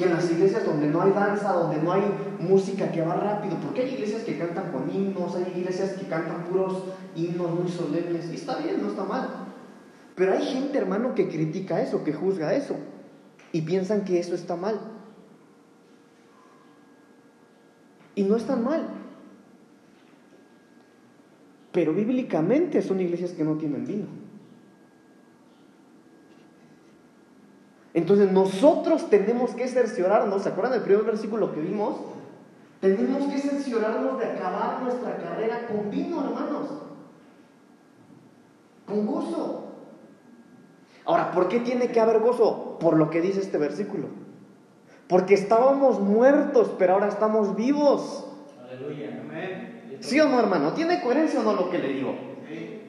[0.00, 2.00] que en las iglesias donde no hay danza, donde no hay
[2.38, 6.44] música que va rápido, porque hay iglesias que cantan con himnos, hay iglesias que cantan
[6.44, 6.84] puros
[7.14, 9.28] himnos muy solemnes, y está bien, no está mal.
[10.14, 12.76] Pero hay gente, hermano, que critica eso, que juzga eso,
[13.52, 14.80] y piensan que eso está mal.
[18.14, 18.86] Y no está mal.
[21.72, 24.06] Pero bíblicamente son iglesias que no tienen vino.
[27.92, 31.96] Entonces nosotros tenemos que cerciorarnos, ¿se acuerdan del primer versículo que vimos?
[32.80, 36.68] Tenemos que cerciorarnos de acabar nuestra carrera con vino, hermanos.
[38.86, 39.64] Con gozo.
[41.04, 42.78] Ahora, ¿por qué tiene que haber gozo?
[42.78, 44.06] Por lo que dice este versículo.
[45.08, 48.26] Porque estábamos muertos, pero ahora estamos vivos.
[48.62, 49.20] Aleluya.
[49.20, 49.98] Amén.
[50.00, 50.72] ¿Sí o no, hermano?
[50.72, 52.14] ¿Tiene coherencia o no lo que le digo?
[52.48, 52.82] Sí.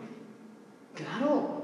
[0.94, 1.61] Claro.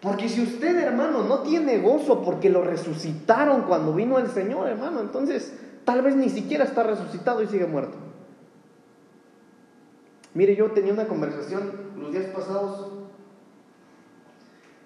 [0.00, 5.00] Porque si usted, hermano, no tiene gozo porque lo resucitaron cuando vino el Señor, hermano,
[5.00, 7.98] entonces tal vez ni siquiera está resucitado y sigue muerto.
[10.32, 12.88] Mire, yo tenía una conversación los días pasados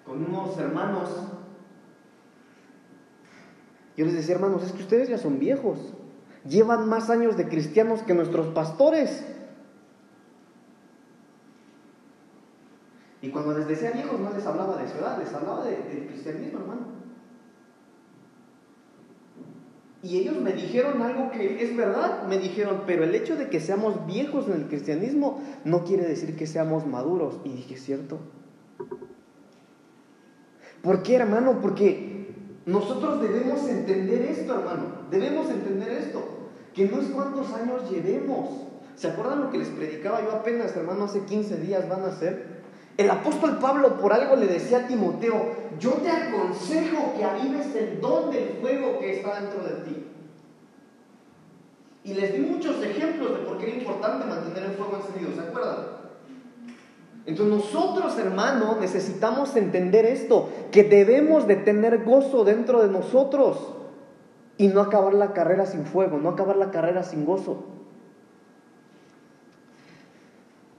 [0.05, 1.11] con unos hermanos.
[3.97, 5.79] Yo les decía, hermanos, es que ustedes ya son viejos.
[6.49, 9.25] Llevan más años de cristianos que nuestros pastores.
[13.25, 16.07] Y cuando les decía viejos no les hablaba de su edad, les hablaba de- del
[16.09, 16.83] cristianismo, hermano.
[20.03, 23.61] Y ellos me dijeron algo que es verdad, me dijeron, pero el hecho de que
[23.61, 27.41] seamos viejos en el cristianismo no quiere decir que seamos maduros.
[27.45, 28.19] Y dije, ¿cierto?
[30.83, 31.61] ¿Por qué, hermano?
[31.63, 32.29] Porque
[32.67, 34.83] nosotros debemos entender esto, hermano.
[35.11, 36.23] Debemos entender esto.
[36.75, 38.67] Que no es cuántos años llevemos.
[38.97, 42.54] ¿Se acuerdan lo que les predicaba yo apenas, hermano, hace 15 días van a ser?
[42.97, 45.35] El apóstol Pablo por algo le decía a Timoteo,
[45.81, 50.07] yo te aconsejo que avives el don del fuego que está dentro de ti.
[52.05, 55.49] Y les di muchos ejemplos de por qué era importante mantener el fuego encendido, ¿se
[55.49, 55.77] acuerdan?
[57.27, 63.73] Entonces nosotros, hermano, necesitamos entender esto, que debemos de tener gozo dentro de nosotros
[64.59, 67.65] y no acabar la carrera sin fuego, no acabar la carrera sin gozo.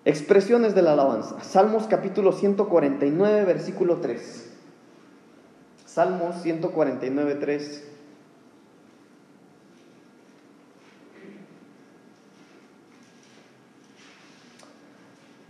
[0.06, 1.44] Expresiones de la alabanza.
[1.44, 4.54] Salmos capítulo 149, versículo 3.
[5.86, 7.96] Salmos 149, 3.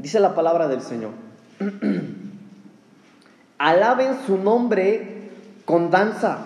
[0.05, 1.13] Dice la palabra del Señor.
[3.57, 5.31] Alaben su nombre
[5.65, 6.37] con danza,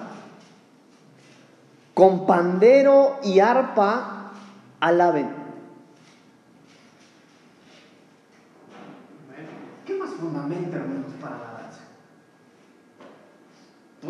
[1.94, 4.32] con pandero y arpa,
[4.80, 5.26] alaben.
[5.26, 5.36] Amén.
[9.86, 11.82] ¿Qué más fundamenta, hermanos, para la danza?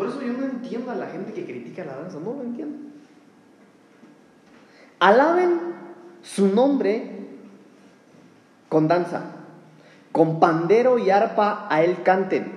[0.00, 2.78] Por eso yo no entiendo a la gente que critica la danza, no lo entiendo.
[4.98, 5.60] Alaben
[6.22, 7.18] su nombre
[8.70, 9.24] con danza,
[10.10, 12.50] con pandero y arpa a él canten.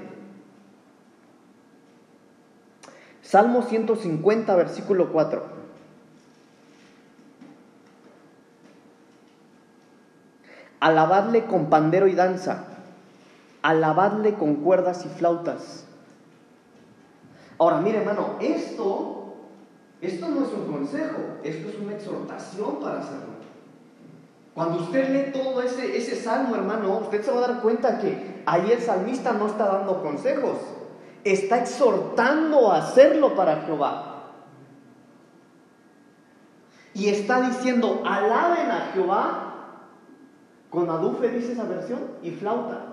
[3.22, 5.44] Salmo 150, versículo 4.
[10.80, 12.68] Alabadle con pandero y danza,
[13.62, 15.88] alabadle con cuerdas y flautas.
[17.64, 19.36] Ahora, mire hermano, esto,
[20.02, 23.36] esto no es un consejo, esto es una exhortación para hacerlo.
[24.54, 28.44] Cuando usted lee todo ese, ese salmo, hermano, usted se va a dar cuenta que
[28.46, 30.58] ahí el salmista no está dando consejos,
[31.24, 34.24] está exhortando a hacerlo para Jehová.
[36.94, 39.54] Y está diciendo, alaben a Jehová
[40.70, 42.88] con adufe, dice esa versión, y flauta.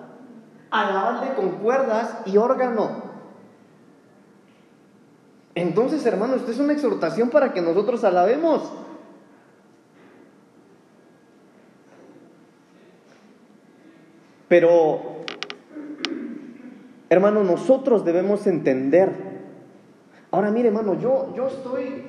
[0.71, 3.00] Alabadle con cuerdas y órgano.
[5.55, 8.71] Entonces, hermano, esto es una exhortación para que nosotros alabemos.
[14.49, 15.25] Pero,
[17.09, 19.13] hermano, nosotros debemos entender.
[20.31, 22.05] Ahora, mire, hermano, yo, yo estoy.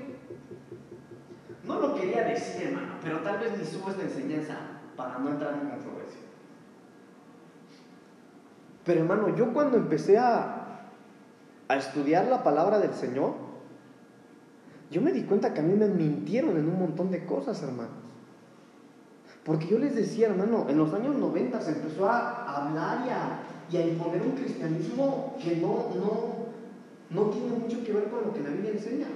[1.65, 4.58] No lo quería decir, hermano, pero tal vez ni subo esta enseñanza
[4.95, 6.21] para no entrar en controversia.
[8.84, 10.61] Pero, hermano, yo cuando empecé a,
[11.71, 13.34] a estudiar la palabra del Señor,
[14.89, 17.93] yo me di cuenta que a mí me mintieron en un montón de cosas, hermanos.
[19.45, 23.39] Porque yo les decía, hermano, en los años 90 se empezó a hablar y a,
[23.71, 26.41] y a imponer un cristianismo que no, no,
[27.10, 29.07] no tiene mucho que ver con lo que la Biblia enseña.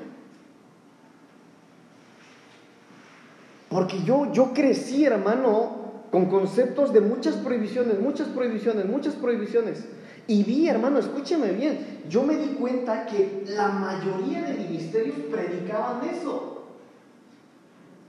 [3.70, 9.86] Porque yo, yo crecí, hermano, con conceptos de muchas prohibiciones, muchas prohibiciones, muchas prohibiciones.
[10.28, 16.10] Y vi, hermano, escúcheme bien, yo me di cuenta que la mayoría de ministerios predicaban
[16.10, 16.64] eso.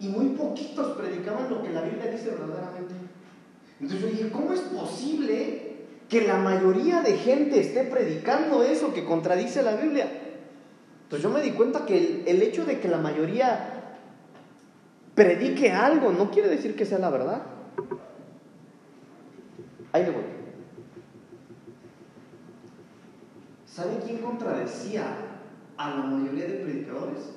[0.01, 2.95] Y muy poquitos predicaban lo que la Biblia dice verdaderamente.
[3.81, 5.77] Entonces yo dije, ¿cómo es posible
[6.09, 10.11] que la mayoría de gente esté predicando eso que contradice la Biblia?
[11.03, 13.77] Entonces yo me di cuenta que el, el hecho de que la mayoría
[15.15, 17.43] predique algo no quiere decir que sea la verdad.
[19.93, 20.36] Ahí le voy.
[23.77, 25.05] ¿Sabe quién contradecía
[25.77, 27.35] a la mayoría de predicadores?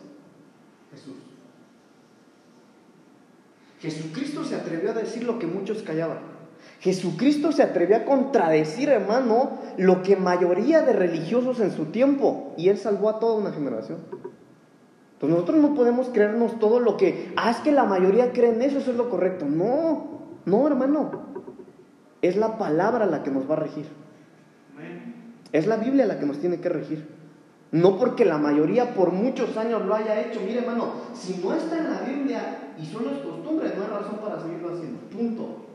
[0.89, 1.15] Jesús.
[3.82, 6.19] Jesucristo se atrevió a decir lo que muchos callaban.
[6.80, 12.54] Jesucristo se atrevió a contradecir, hermano, lo que mayoría de religiosos en su tiempo.
[12.56, 13.97] Y él salvó a toda una generación.
[15.15, 18.62] Entonces nosotros no podemos creernos todo lo que, ah, es que la mayoría cree en
[18.62, 19.43] eso, eso es lo correcto.
[19.43, 21.12] No, no, hermano.
[22.21, 23.88] Es la palabra la que nos va a regir.
[25.52, 27.08] Es la Biblia la que nos tiene que regir.
[27.72, 30.40] No porque la mayoría por muchos años lo haya hecho.
[30.42, 34.18] Mire, hermano, si no está en la Biblia y solo es costumbre, no hay razón
[34.18, 35.00] para seguirlo haciendo.
[35.10, 35.66] Punto.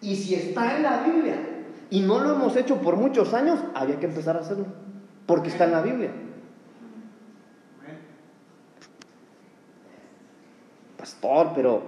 [0.00, 1.36] Y si está en la Biblia
[1.90, 4.66] y no lo hemos hecho por muchos años, había que empezar a hacerlo.
[5.26, 6.10] Porque está en la Biblia.
[10.96, 11.82] Pastor, pero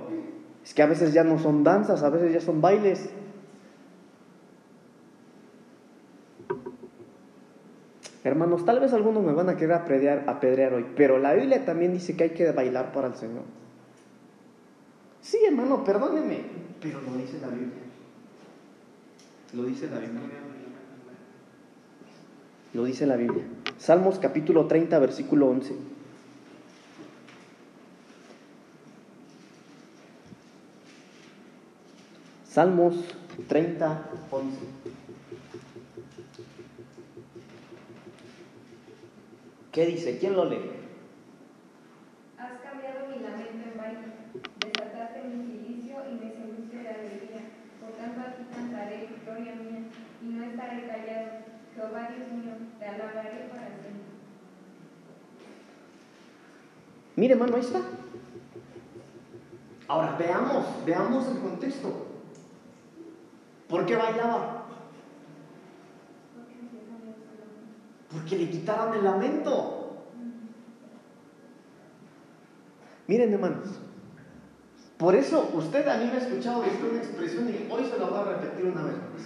[0.62, 3.10] es que a veces ya no son danzas, a veces ya son bailes.
[8.24, 12.16] Hermanos, tal vez algunos me van a querer apedrear, hoy, pero la Biblia también dice
[12.16, 13.42] que hay que bailar para el Señor.
[15.20, 16.40] Sí, hermano, perdóneme,
[16.80, 17.82] pero lo dice la Biblia.
[19.52, 20.20] Lo dice la Biblia.
[22.72, 23.44] Lo dice la Biblia.
[23.76, 25.74] Salmos capítulo 30, versículo 11.
[32.48, 33.04] Salmos
[33.48, 35.03] 30, 11.
[39.74, 40.18] ¿Qué dice?
[40.18, 40.70] ¿Quién lo lee?
[42.38, 44.06] Has cambiado mi lamento en baile,
[44.60, 47.40] desataste mi silicio y me seduce de alegría.
[47.80, 49.80] Por tanto a ti cantaré, gloria mía,
[50.22, 51.28] y no estaré callado.
[51.74, 54.14] Jehová Dios mío, te alabaré para siempre.
[57.16, 57.80] Mire, hermano, ahí está.
[59.88, 62.06] Ahora, veamos, veamos el contexto.
[63.68, 64.53] ¿Por qué bailaba?
[68.14, 69.98] Porque le quitaron el lamento.
[73.08, 73.68] Miren, hermanos.
[74.96, 78.06] Por eso usted a mí me ha escuchado decir una expresión y hoy se la
[78.06, 79.22] voy a repetir una vez más.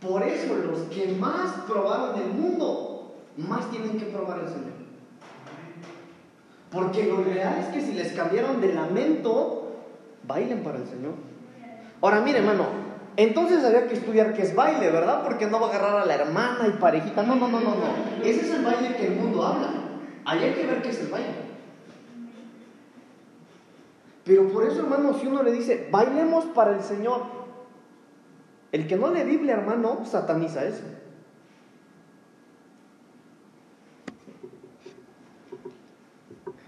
[0.00, 4.78] Por eso los que más probaron el mundo, más tienen que probar el Señor.
[6.70, 9.72] Porque lo real es que si les cambiaron de lamento,
[10.26, 11.14] bailen para el Señor.
[12.00, 12.87] Ahora, mire, hermano,
[13.18, 15.24] entonces había que estudiar qué es baile, ¿verdad?
[15.24, 17.24] Porque no va a agarrar a la hermana y parejita.
[17.24, 18.22] No, no, no, no, no.
[18.22, 19.70] Ese es el baile que el mundo habla.
[20.24, 21.34] Ahí hay que ver qué es el baile.
[24.24, 27.22] Pero por eso, hermano, si uno le dice, bailemos para el Señor,
[28.70, 30.84] el que no le Biblia, hermano, sataniza eso.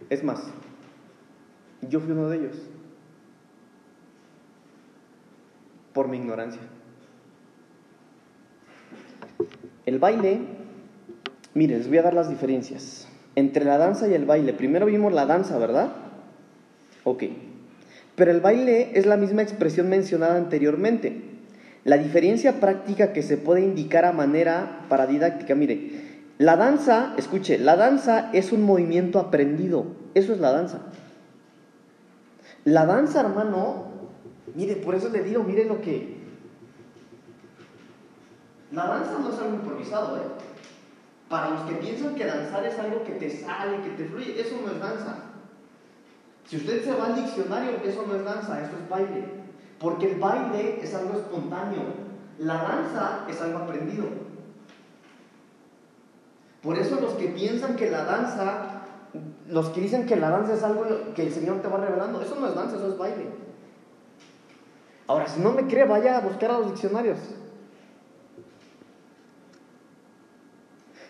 [0.09, 0.43] Es más,
[1.83, 2.57] yo fui uno de ellos.
[5.93, 6.63] Por mi ignorancia.
[9.87, 10.41] El baile,
[11.55, 13.09] miren, les voy a dar las diferencias.
[13.35, 14.53] Entre la danza y el baile.
[14.53, 15.93] Primero vimos la danza, ¿verdad?
[17.05, 17.25] Ok.
[18.15, 21.23] Pero el baile es la misma expresión mencionada anteriormente.
[21.85, 27.77] La diferencia práctica que se puede indicar a manera paradidáctica, mire, la danza, escuche, la
[27.77, 29.87] danza es un movimiento aprendido.
[30.15, 30.81] Eso es la danza.
[32.65, 33.90] La danza, hermano,
[34.55, 36.21] mire, por eso le digo, mire lo que...
[38.73, 40.21] La danza no es algo improvisado, ¿eh?
[41.29, 44.57] Para los que piensan que danzar es algo que te sale, que te fluye, eso
[44.65, 45.17] no es danza.
[46.47, 49.25] Si usted se va al diccionario, eso no es danza, eso es baile.
[49.79, 51.83] Porque el baile es algo espontáneo.
[52.39, 54.07] La danza es algo aprendido.
[56.63, 58.83] Por eso los que piensan que la danza,
[59.49, 60.85] los que dicen que la danza es algo
[61.15, 63.27] que el Señor te va revelando, eso no es danza, eso es baile.
[65.11, 67.19] Ahora, si no me cree, vaya a buscar a los diccionarios.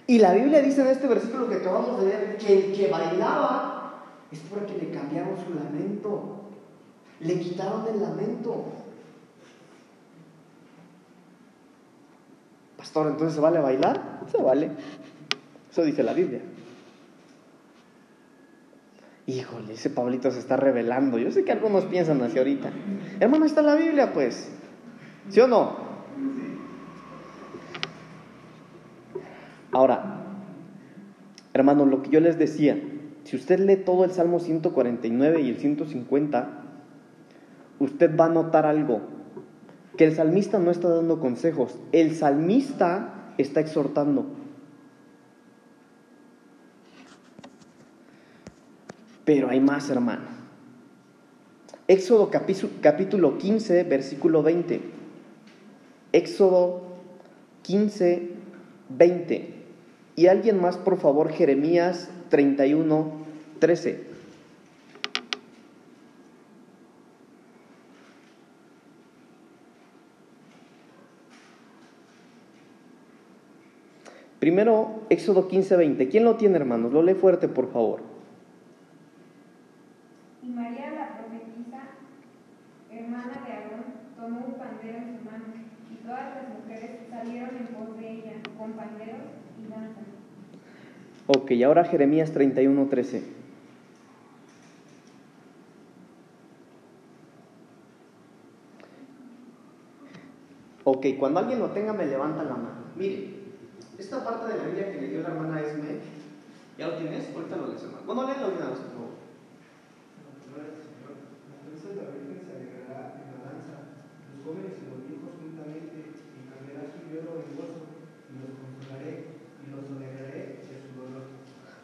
[0.06, 4.06] Y la Biblia dice en este versículo que acabamos de leer que el que bailaba
[4.32, 6.40] es porque le cambiaron su lamento.
[7.20, 8.64] Le quitaron el lamento.
[12.78, 14.20] Pastor, ¿entonces se vale bailar?
[14.32, 14.70] Se vale.
[15.70, 16.40] Eso dice la Biblia.
[19.26, 21.18] Híjole, ese Pablito se está revelando.
[21.18, 22.70] Yo sé que algunos piensan así ahorita.
[23.20, 24.50] Hermano, está la Biblia, pues.
[25.28, 25.90] ¿Sí o no?
[29.72, 30.24] Ahora,
[31.52, 32.80] hermano, lo que yo les decía,
[33.24, 36.48] si usted lee todo el Salmo 149 y el 150,
[37.78, 39.02] usted va a notar algo,
[39.96, 44.26] que el salmista no está dando consejos, el salmista está exhortando.
[49.30, 50.24] Pero hay más, hermano.
[51.86, 52.32] Éxodo
[52.82, 54.80] capítulo 15, versículo 20.
[56.10, 56.82] Éxodo
[57.62, 58.28] 15,
[58.88, 59.54] 20.
[60.16, 63.12] Y alguien más, por favor, Jeremías 31,
[63.60, 64.00] 13.
[74.40, 76.08] Primero, Éxodo 15, 20.
[76.08, 76.92] ¿Quién lo tiene, hermanos?
[76.92, 78.09] Lo lee fuerte, por favor.
[80.60, 81.80] María la profetisa,
[82.90, 83.84] hermana de Aarón,
[84.14, 85.44] tomó un pandero en su mano,
[85.90, 89.22] y todas las mujeres salieron en pos de ella, con panderos
[89.58, 90.04] y danzas.
[91.28, 93.22] Ok, ahora Jeremías 31, 13.
[100.84, 102.84] Ok, cuando alguien lo tenga me levanta la mano.
[102.96, 103.30] Mire,
[103.96, 106.00] esta parte de la Biblia que le dio la hermana Esme,
[106.76, 107.34] ¿ya lo tienes?
[107.34, 108.04] Ahorita lo lees, hermano.
[108.04, 109.09] Bueno, léelo una vez, por favor.
[111.90, 112.20] Entonces.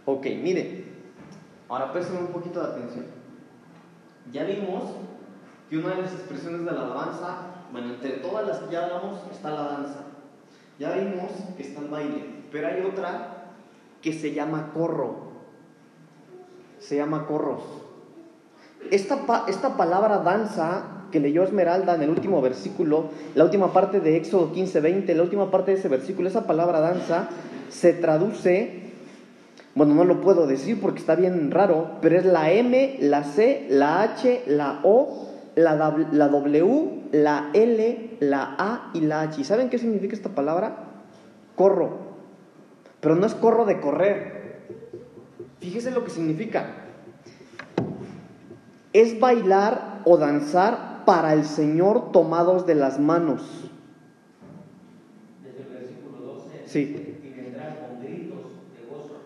[0.08, 0.84] Ok, mire,
[1.68, 3.06] ahora presten un poquito de atención.
[4.32, 4.84] Ya vimos
[5.68, 9.20] que una de las expresiones de la alabanza, bueno, entre todas las que ya hablamos,
[9.32, 10.04] está la danza.
[10.78, 13.52] Ya vimos que está el baile, pero hay otra
[14.00, 15.32] que se llama corro.
[16.78, 17.85] Se llama corros.
[18.90, 24.16] Esta, esta palabra danza que leyó Esmeralda en el último versículo, la última parte de
[24.16, 27.28] Éxodo 15, 20, la última parte de ese versículo, esa palabra danza
[27.68, 28.82] se traduce,
[29.74, 33.66] bueno, no lo puedo decir porque está bien raro, pero es la M, la C,
[33.68, 35.74] la H, la O, la,
[36.12, 39.40] la W, la L, la A y la H.
[39.40, 40.76] ¿Y saben qué significa esta palabra?
[41.54, 42.06] Corro.
[43.00, 44.36] Pero no es corro de correr.
[45.60, 46.85] Fíjese lo que significa.
[48.96, 53.42] Es bailar o danzar para el Señor tomados de las manos.
[55.44, 56.62] Desde el versículo 12.
[56.64, 57.18] Sí.
[57.22, 59.20] Y vendrán con gritos de gozo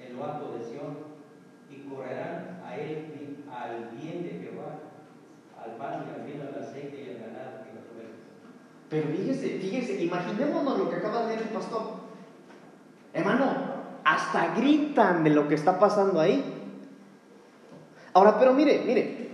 [0.00, 0.98] en lo alto de Sión,
[1.70, 4.80] y correrán a él al bien de Jehová,
[5.62, 8.18] al pan y al vino, al aceite y al ganado y las ovejas.
[8.90, 11.82] Pero fíjese, fíjese, imaginémonos lo que acaba de leer el pastor.
[13.14, 13.44] Hermano,
[14.02, 16.58] hasta gritan de lo que está pasando ahí.
[18.14, 19.30] Ahora, pero mire, mire,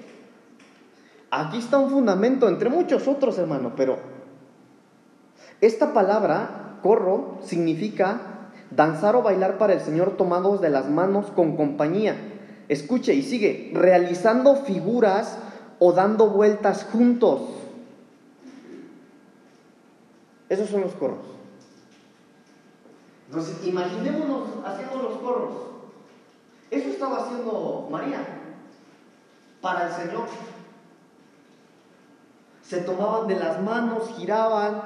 [1.31, 3.99] aquí está un fundamento entre muchos otros, hermano, pero
[5.61, 8.21] esta palabra, corro, significa
[8.71, 12.17] danzar o bailar para el Señor tomados de las manos con compañía.
[12.69, 15.39] Escuche y sigue, realizando figuras
[15.81, 17.41] o dando vueltas juntos.
[20.49, 21.27] Esos son los corros.
[23.29, 25.55] Entonces, imaginémonos haciendo los corros.
[26.71, 28.38] Eso estaba haciendo María
[29.61, 30.27] para el Señor.
[32.63, 34.83] Se tomaban de las manos, giraban,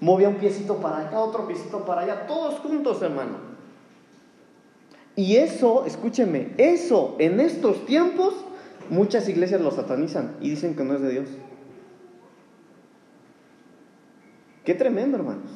[0.00, 3.48] movía un piecito para acá, otro piecito para allá, todos juntos, hermano.
[5.14, 8.34] Y eso, escúcheme, eso en estos tiempos
[8.88, 11.28] muchas iglesias lo satanizan y dicen que no es de Dios.
[14.64, 15.50] Qué tremendo, hermanos.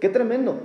[0.00, 0.58] Qué tremendo.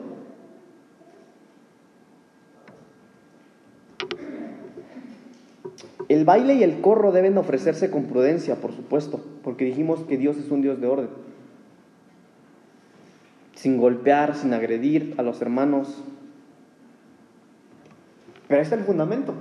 [6.07, 10.37] El baile y el corro deben ofrecerse con prudencia, por supuesto, porque dijimos que Dios
[10.37, 11.09] es un Dios de orden.
[13.55, 16.03] Sin golpear, sin agredir a los hermanos.
[18.47, 19.33] Pero ahí está el fundamento.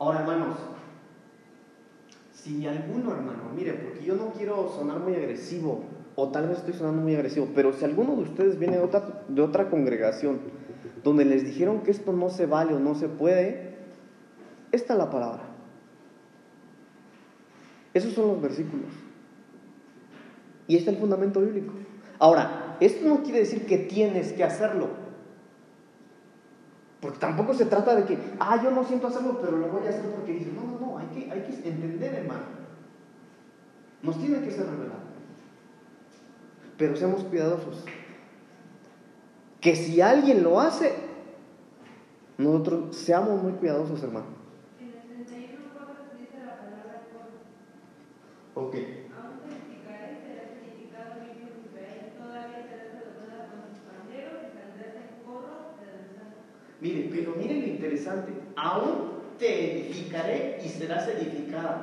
[0.00, 0.56] Ahora, hermanos,
[2.32, 5.84] si alguno, hermano, mire, porque yo no quiero sonar muy agresivo,
[6.16, 9.22] o tal vez estoy sonando muy agresivo, pero si alguno de ustedes viene de otra,
[9.28, 10.40] de otra congregación
[11.04, 13.67] donde les dijeron que esto no se vale o no se puede,
[14.72, 15.42] esta es la palabra.
[17.94, 18.90] Esos son los versículos.
[20.66, 21.72] Y este es el fundamento bíblico.
[22.18, 24.88] Ahora, esto no quiere decir que tienes que hacerlo.
[27.00, 29.90] Porque tampoco se trata de que, ah, yo no siento hacerlo, pero lo voy a
[29.90, 32.42] hacer porque dice, no, no, no, hay que, hay que entender, hermano.
[34.02, 35.08] Nos tiene que ser revelado.
[36.76, 37.84] Pero seamos cuidadosos.
[39.60, 40.94] Que si alguien lo hace,
[42.36, 44.26] nosotros seamos muy cuidadosos, hermano.
[44.80, 45.32] En el 31.4
[46.12, 47.30] se dice la palabra corro.
[48.47, 48.47] Ok.
[48.47, 48.47] Aún testificaré, será testificado limpio de Israel, todavía será saludada con sus panderos y saldrás
[48.47, 48.47] en corro de
[55.86, 56.28] danzar.
[56.80, 58.32] Mire, pero miren lo interesante.
[58.56, 61.82] Aún te edificaré y serás edificada,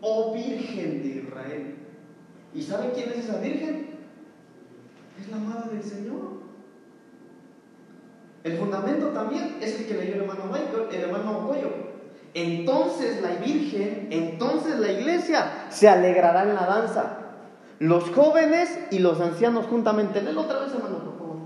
[0.00, 1.74] oh Virgen de Israel.
[2.54, 3.94] ¿Y saben quién es esa Virgen?
[5.20, 6.44] Es la madre del Señor.
[8.44, 11.93] El fundamento también es el que leyó el hermano Michael, el hermano Goyo.
[12.34, 17.18] Entonces la Virgen, entonces la iglesia se alegrará en la danza.
[17.78, 20.20] Los jóvenes y los ancianos juntamente.
[20.20, 21.36] Léelo otra vez, hermano, por favor.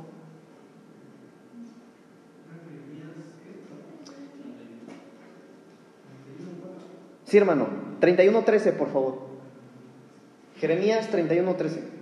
[7.24, 7.68] Sí, hermano.
[8.01, 9.18] 31.13, por favor.
[10.57, 11.99] Jeremías 31.13.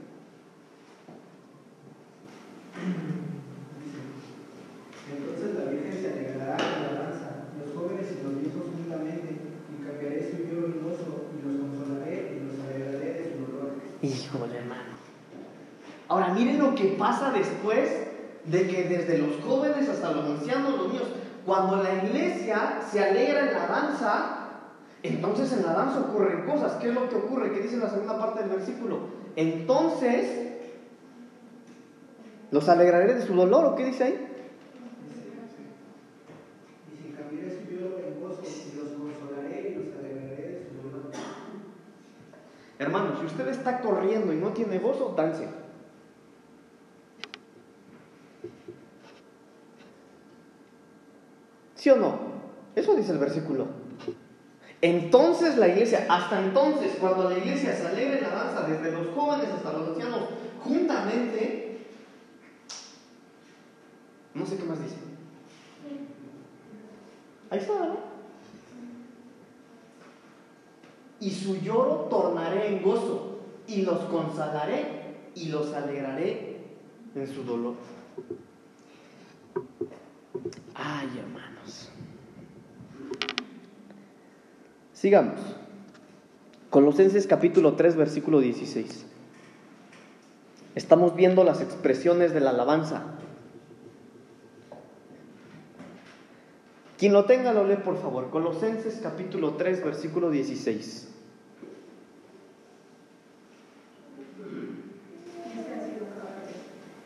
[5.11, 7.28] Entonces la Virgen se alegrará en la danza,
[7.59, 9.37] los jóvenes y los viejos juntamente,
[9.72, 13.72] y cambiaré su lloro en gozo, y los consolaré y los alegraré de su dolor.
[14.03, 14.97] Híjole, hermano.
[16.09, 17.90] Ahora miren lo que pasa después
[18.44, 21.09] de que desde los jóvenes hasta los ancianos, los niños,
[21.44, 24.38] cuando la iglesia se alegra en la danza,
[25.02, 26.74] entonces en la danza ocurren cosas.
[26.74, 27.52] ¿Qué es lo que ocurre?
[27.52, 28.98] ¿Qué dice la segunda parte del versículo?
[29.34, 30.52] Entonces,
[32.52, 34.32] ¿los alegraré de su dolor o qué dice ahí?
[42.78, 45.48] Hermano, si usted está corriendo y no tiene gozo, dance.
[51.87, 52.18] ¿Sí o no?
[52.74, 53.68] Eso dice el versículo.
[54.82, 59.14] Entonces la iglesia, hasta entonces, cuando la iglesia se alegra en la danza, desde los
[59.14, 60.22] jóvenes hasta los ancianos,
[60.64, 61.87] juntamente,
[64.34, 64.97] no sé qué más dice.
[67.51, 67.99] Ahí está, ¿no?
[71.20, 76.62] Y su lloro tornaré en gozo, y los consolaré y los alegraré
[77.14, 77.74] en su dolor.
[80.74, 81.91] Ay, hermanos.
[84.93, 85.41] Sigamos.
[86.70, 89.07] Colosenses capítulo 3, versículo 16.
[90.74, 93.03] Estamos viendo las expresiones de la alabanza.
[96.99, 98.30] Quien lo tenga lo lee por favor.
[98.30, 101.09] Colosenses capítulo 3, versículo 16.
[105.45, 105.93] Dice así,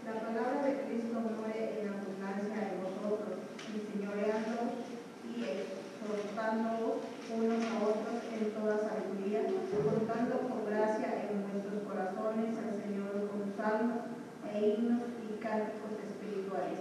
[0.07, 3.39] La palabra de Cristo muere en abundancia en vosotros,
[3.75, 4.79] enseñoreándoos
[5.27, 7.03] y exhortándoos
[7.35, 9.43] unos a otros en toda sabiduría,
[9.85, 14.07] contando con gracia en vuestros corazones al Señor con salmos
[14.55, 16.79] e himnos y cánticos espirituales.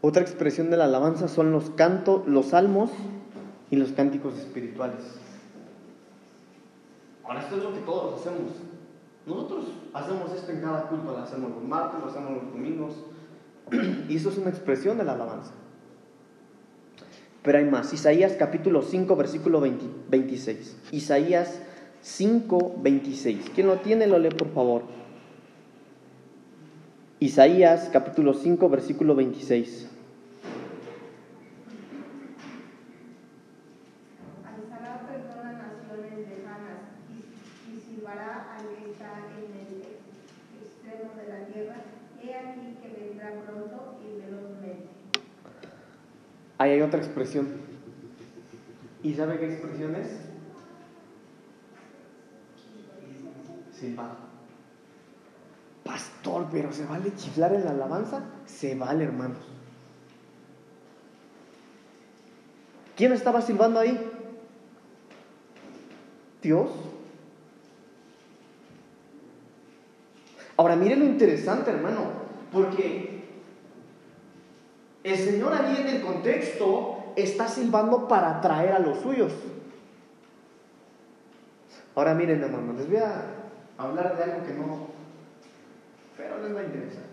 [0.00, 2.90] Otra expresión de la alabanza son los cantos, los salmos
[3.70, 5.00] y los cánticos espirituales.
[7.24, 8.52] Ahora esto es lo que todos hacemos.
[9.26, 12.94] Nosotros hacemos esto en cada culto, lo hacemos los martes, lo hacemos los domingos.
[14.08, 15.52] Y eso es una expresión de la alabanza.
[17.42, 17.92] Pero hay más.
[17.92, 20.76] Isaías capítulo 5, versículo 20 26.
[20.92, 21.60] Isaías
[22.02, 23.50] 5, 26.
[23.54, 24.06] ¿Quién lo tiene?
[24.06, 24.82] Lo lee por favor.
[27.20, 29.88] Isaías capítulo 5, versículo 26.
[34.44, 39.82] Alzará perdón a naciones lejanas y, y silbará al que está en el
[40.60, 41.76] extremo de la tierra.
[42.22, 44.88] He aquí que vendrá pronto y velozmente.
[46.58, 47.48] Ahí hay otra expresión.
[49.02, 50.08] ¿Y sabe qué expresión es?
[53.72, 54.33] Silbar.
[55.94, 58.20] Pastor, pero ¿se vale chiflar en la alabanza?
[58.46, 59.38] Se vale, hermanos.
[62.96, 64.10] ¿Quién estaba silbando ahí?
[66.42, 66.68] Dios.
[70.56, 72.10] Ahora, mire lo interesante, hermano,
[72.52, 73.22] porque
[75.04, 79.32] el Señor ahí en el contexto está silbando para atraer a los suyos.
[81.94, 83.26] Ahora miren, hermano, les voy a
[83.78, 84.93] hablar de algo que no,
[86.16, 87.04] pero les va a interesar.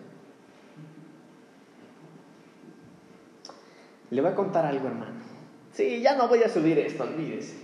[4.10, 5.22] Le voy a contar algo, hermano.
[5.72, 7.56] Sí, ya no voy a subir esto, olvídese.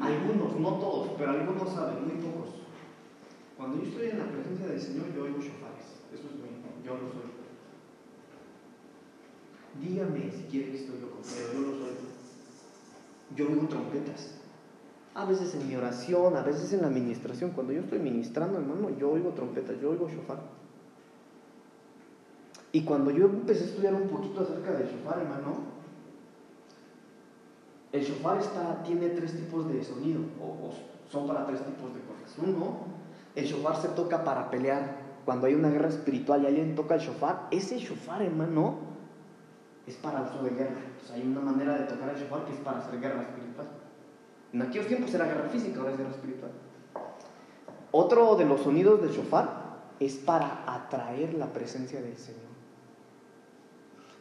[0.00, 2.54] Algunos, no todos, pero algunos saben, muy pocos.
[3.56, 6.02] Cuando yo estoy en la presencia del Señor, yo oigo shofares.
[6.12, 7.28] Eso es mío, yo lo soy.
[9.80, 11.94] Dígame si quiere que estoy loco, pero yo lo soy.
[13.36, 14.34] Yo oigo trompetas.
[15.18, 17.50] A veces en mi oración, a veces en la administración.
[17.50, 20.38] Cuando yo estoy ministrando, hermano, yo oigo trompetas, yo oigo shofar.
[22.70, 25.56] Y cuando yo empecé a estudiar un poquito acerca del shofar, hermano,
[27.90, 30.70] el shofar está, tiene tres tipos de sonido, o,
[31.10, 32.38] son para tres tipos de cosas.
[32.38, 32.76] Uno,
[33.34, 34.98] el shofar se toca para pelear.
[35.24, 38.76] Cuando hay una guerra espiritual y alguien toca el shofar, ese shofar, hermano,
[39.84, 40.80] es para uso de guerra.
[41.04, 43.66] Sea, hay una manera de tocar el shofar que es para hacer guerra espiritual.
[44.52, 46.50] En aquellos tiempos era guerra física, ahora es guerra espiritual.
[47.90, 49.68] Otro de los sonidos del shofar
[50.00, 52.48] es para atraer la presencia del Señor.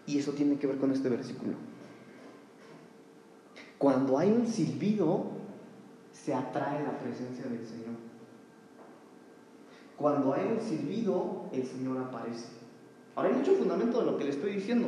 [0.05, 1.53] Y eso tiene que ver con este versículo.
[3.77, 5.25] Cuando hay un silbido,
[6.11, 7.95] se atrae la presencia del Señor.
[9.97, 12.47] Cuando hay un silbido, el Señor aparece.
[13.15, 14.87] Ahora hay mucho fundamento de lo que le estoy diciendo.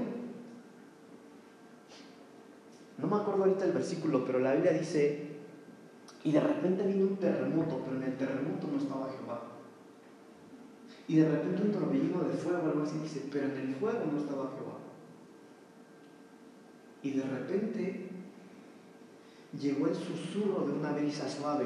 [2.98, 5.29] No me acuerdo ahorita el versículo, pero la Biblia dice,
[6.24, 9.42] y de repente vino un terremoto, pero en el terremoto no estaba Jehová.
[11.08, 14.20] Y de repente un torbellino de fuego, algo así dice, pero en el fuego no
[14.20, 14.78] estaba Jehová.
[17.02, 18.10] Y de repente
[19.60, 21.66] llegó el susurro de una brisa suave,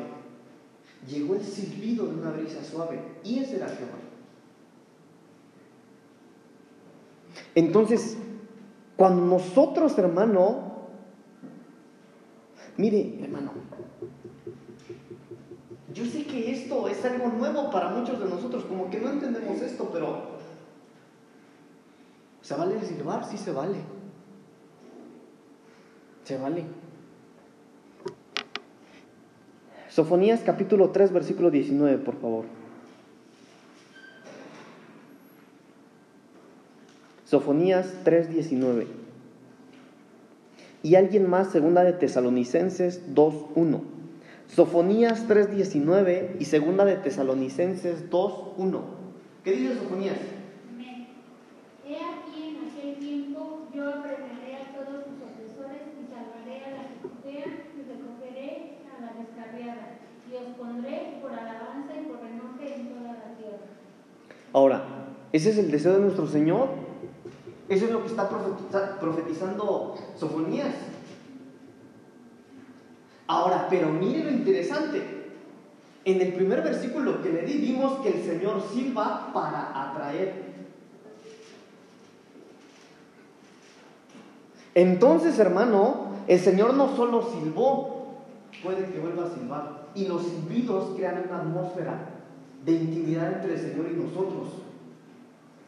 [1.08, 3.97] llegó el silbido de una brisa suave, y ese era Jehová.
[7.56, 8.18] Entonces,
[8.95, 10.74] cuando nosotros, hermano,
[12.78, 13.51] mire, hermano,
[15.94, 19.62] yo sé que esto es algo nuevo para muchos de nosotros, como que no entendemos
[19.62, 20.24] esto, pero
[22.41, 23.26] ¿se vale silbar?
[23.26, 23.78] Sí se vale.
[26.24, 26.64] Se vale.
[29.89, 32.46] Sofonías capítulo 3, versículo 19, por favor.
[37.26, 38.88] Sofonías 3, 19.
[40.82, 43.93] Y alguien más, segunda de Tesalonicenses 2, 1.
[44.56, 48.82] Sofonías 3, 19 y segunda de Tesalonicenses 2, 1.
[49.43, 50.18] ¿Qué dice Sofonías?
[50.72, 51.08] Amén.
[51.88, 56.84] He aquí en aquel tiempo yo aprenderé a todos tus opresores y salvaré a la
[56.88, 59.97] que cojean y recogeré a la descarriada
[60.32, 63.66] y os pondré por alabanza y por renombre en toda la tierra.
[64.54, 64.84] Ahora,
[65.32, 66.68] ¿ese es el deseo de nuestro Señor?
[67.70, 70.76] Eso es lo que está profetiza- profetizando Sofonías.
[73.28, 75.01] Ahora, pero mire lo interesante.
[76.05, 80.53] En el primer versículo que le di vimos que el Señor silba para atraer.
[84.76, 88.17] Entonces, hermano, el Señor no solo silbó,
[88.63, 89.84] puede que vuelva a silbar.
[89.95, 92.09] Y los silbidos crean una atmósfera
[92.65, 94.47] de intimidad entre el Señor y nosotros.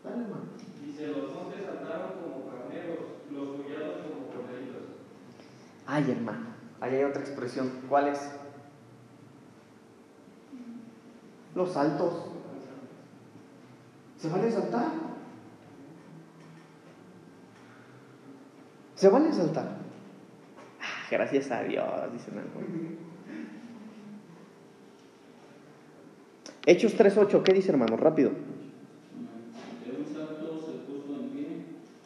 [0.03, 0.45] Dale, hermano.
[0.83, 2.97] Dice, los montes saltaron como carneros,
[3.31, 4.81] los collados como corderitos.
[5.85, 6.47] Ay, hermano,
[6.81, 7.69] ahí hay otra expresión.
[7.87, 8.31] ¿Cuál es?
[11.53, 12.31] Los saltos.
[14.17, 14.87] ¿Se vale saltar?
[18.95, 19.67] ¿Se vale saltar?
[20.81, 23.06] Ah, gracias a Dios, dicen algo.
[26.67, 27.95] Hechos 3.8, ¿qué dice hermano?
[27.95, 28.31] Rápido.
[28.31, 31.47] De un salto se puso en pie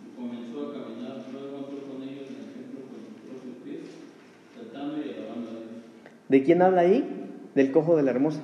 [0.05, 1.25] y comenzó a caminar.
[1.33, 3.89] Luego entró con ellos en el templo con sus propios pies,
[4.55, 5.65] saltando y alabando a Dios.
[6.29, 7.27] ¿De quién habla ahí?
[7.55, 8.41] Del cojo de la hermosa.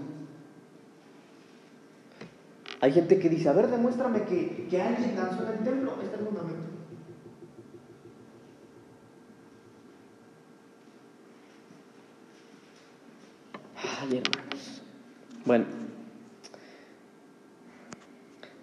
[2.81, 5.93] Hay gente que dice, a ver, demuéstrame que, que alguien danzó en el templo.
[5.99, 6.67] Ahí está el fundamento.
[14.01, 14.81] Ay, hermanos.
[15.45, 15.76] Bueno.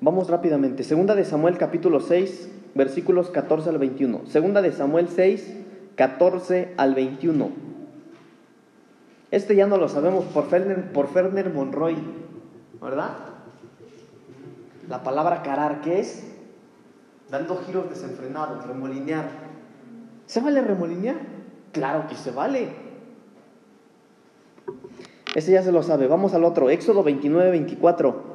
[0.04, 0.84] Vamos rápidamente.
[0.84, 4.26] Segunda de Samuel capítulo 6, versículos 14 al 21.
[4.26, 5.56] Segunda de Samuel 6,
[5.96, 7.48] 14 al 21.
[9.30, 11.96] Este ya no lo sabemos por Ferner, por Ferner Monroy,
[12.82, 13.12] ¿verdad?
[14.90, 16.22] La palabra carar, ¿qué es?
[17.30, 19.24] Dando giros desenfrenados, remolinear.
[20.26, 21.16] ¿Se vale remolinear?
[21.72, 22.68] Claro que se vale.
[25.34, 26.08] Este ya se lo sabe.
[26.08, 26.68] Vamos al otro.
[26.68, 28.33] Éxodo 29, 24.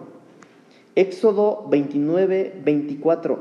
[0.99, 3.39] Éxodo 29, 24.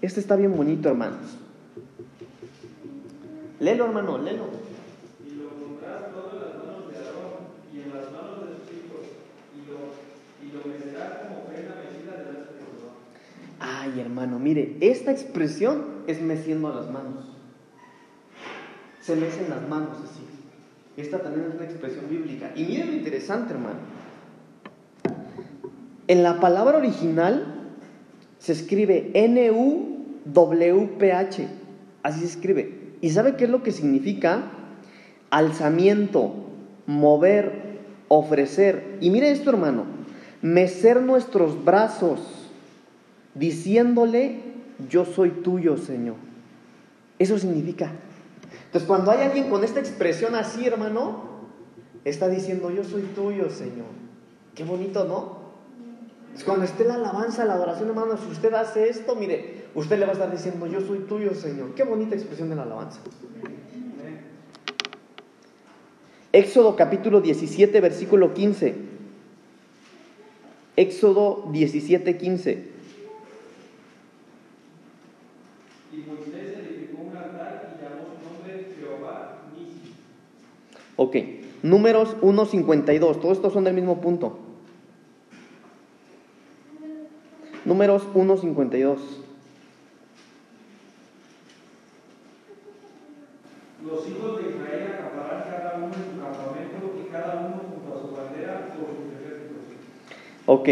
[0.00, 1.18] Este está bien bonito, hermanos.
[3.58, 4.44] Léelo, hermano, léelo.
[5.26, 8.70] Y lo pondrás todo en las manos de Aarón y en las manos de sus
[8.78, 9.02] hijos,
[9.56, 9.90] y lo,
[10.46, 12.62] y lo como ofrenda mecida delante de.
[13.58, 17.35] Ay, hermano, mire, esta expresión es meciendo las manos.
[19.06, 20.20] Se mecen las manos así.
[20.96, 22.50] Esta también es una expresión bíblica.
[22.56, 23.76] Y miren lo interesante, hermano.
[26.08, 27.70] En la palabra original
[28.40, 30.28] se escribe N-U-W-P-H.
[32.02, 32.96] Así se escribe.
[33.00, 34.50] ¿Y sabe qué es lo que significa?
[35.30, 36.34] Alzamiento,
[36.86, 37.78] mover,
[38.08, 38.96] ofrecer.
[39.00, 39.84] Y mire esto, hermano.
[40.42, 42.50] Mecer nuestros brazos,
[43.36, 44.40] diciéndole,
[44.90, 46.16] yo soy tuyo, Señor.
[47.20, 47.92] Eso significa.
[48.76, 51.22] Entonces, cuando hay alguien con esta expresión así, hermano,
[52.04, 53.86] está diciendo, yo soy tuyo, Señor.
[54.54, 55.38] Qué bonito, ¿no?
[56.36, 60.04] Es cuando esté la alabanza, la adoración, hermano, si usted hace esto, mire, usted le
[60.04, 61.74] va a estar diciendo, yo soy tuyo, Señor.
[61.74, 63.00] Qué bonita expresión de la alabanza.
[66.32, 68.74] Éxodo capítulo 17, versículo 15.
[70.76, 72.76] Éxodo 17, 15.
[75.96, 79.94] Y Moisés edificó un altar y llamó su nombre Jehová Nisi.
[80.96, 81.16] Ok,
[81.62, 84.38] números 1.52, todos estos son del mismo punto.
[87.66, 88.98] Números 1.52.
[93.84, 98.00] Los hijos de Israel acaparán cada uno en su campamento y cada uno junto a
[98.00, 99.62] su bandera por sus ejércitos.
[100.46, 100.68] Ok.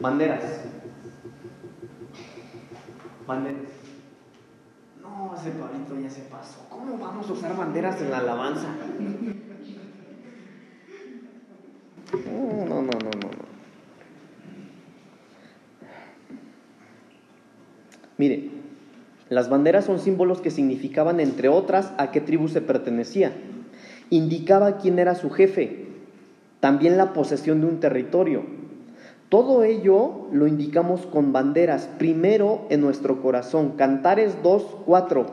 [0.00, 0.64] Banderas.
[3.26, 3.71] Banderas.
[5.22, 6.66] No, ese Pablito ya se pasó.
[6.68, 8.66] ¿Cómo vamos a usar banderas en la alabanza?
[12.26, 13.30] No, no, no, no, no.
[18.18, 18.50] Mire,
[19.28, 23.32] las banderas son símbolos que significaban, entre otras, a qué tribu se pertenecía.
[24.10, 25.86] Indicaba quién era su jefe,
[26.58, 28.61] también la posesión de un territorio.
[29.32, 33.78] Todo ello lo indicamos con banderas, primero en nuestro corazón.
[33.78, 35.26] Cantares 2, 4.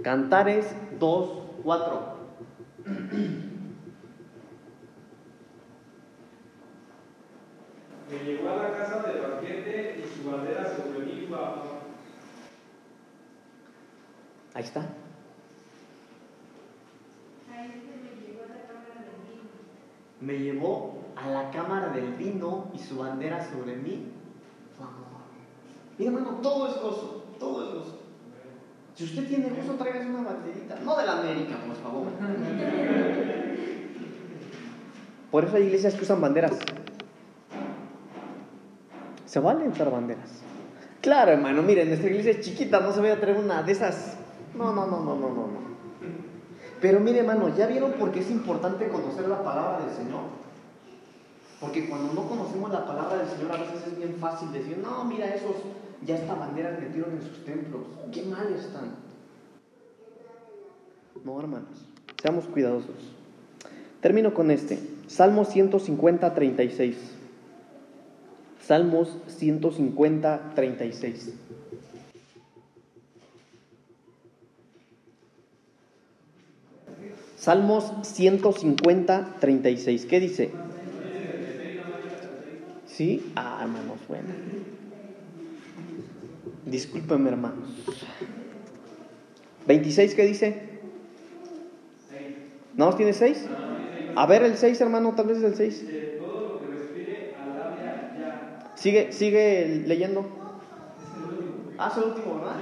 [0.00, 1.30] Cantares 2,
[1.64, 2.00] 4.
[8.08, 11.80] Me llevó a la casa del banquete y su bandera sobre mí bajó.
[14.54, 14.82] Ahí está.
[17.48, 17.54] Se
[20.20, 20.91] me llegó llevó
[21.52, 24.12] cámara del vino y su bandera sobre mí.
[25.98, 27.98] Mira, hermano, todo es gozo, todo es gozo.
[28.94, 30.76] Si usted tiene gozo, tráigase una banderita.
[30.84, 32.08] No de la América, por favor.
[35.30, 36.52] Por eso hay iglesias que usan banderas.
[39.24, 40.42] Se vale usar banderas.
[41.00, 44.16] Claro, hermano, miren, nuestra iglesia es chiquita, no se vaya a traer una de esas.
[44.54, 45.62] No, no, no, no, no, no, no.
[46.80, 50.20] Pero mire, hermano, ¿ya vieron por qué es importante conocer la palabra del Señor?
[51.62, 55.04] Porque cuando no conocemos la palabra del Señor, a veces es bien fácil decir, no,
[55.04, 55.54] mira, esos
[56.04, 57.82] ya esta banderas metieron en sus templos.
[58.12, 58.96] Qué mal están.
[61.24, 61.68] No, hermanos,
[62.20, 62.96] seamos cuidadosos.
[64.00, 64.80] Termino con este.
[65.06, 66.96] Salmo 150, 36.
[68.60, 71.32] Salmos 150, 36.
[77.36, 80.06] Salmos 150, 36.
[80.06, 80.50] ¿Qué dice?
[83.02, 83.20] ¿Sí?
[83.34, 84.28] Ah, hermanos, bueno.
[86.66, 87.68] Discúlpenme, hermanos.
[89.66, 90.62] 26, ¿qué dice?
[92.76, 93.44] ¿No más tiene 6?
[94.14, 95.80] A ver el 6, hermano, tal vez es el 6.
[95.80, 98.70] De todo lo que respire, alabe a ya.
[98.76, 100.24] Sigue, sigue leyendo.
[101.78, 102.60] Ah, es el último, ¿verdad?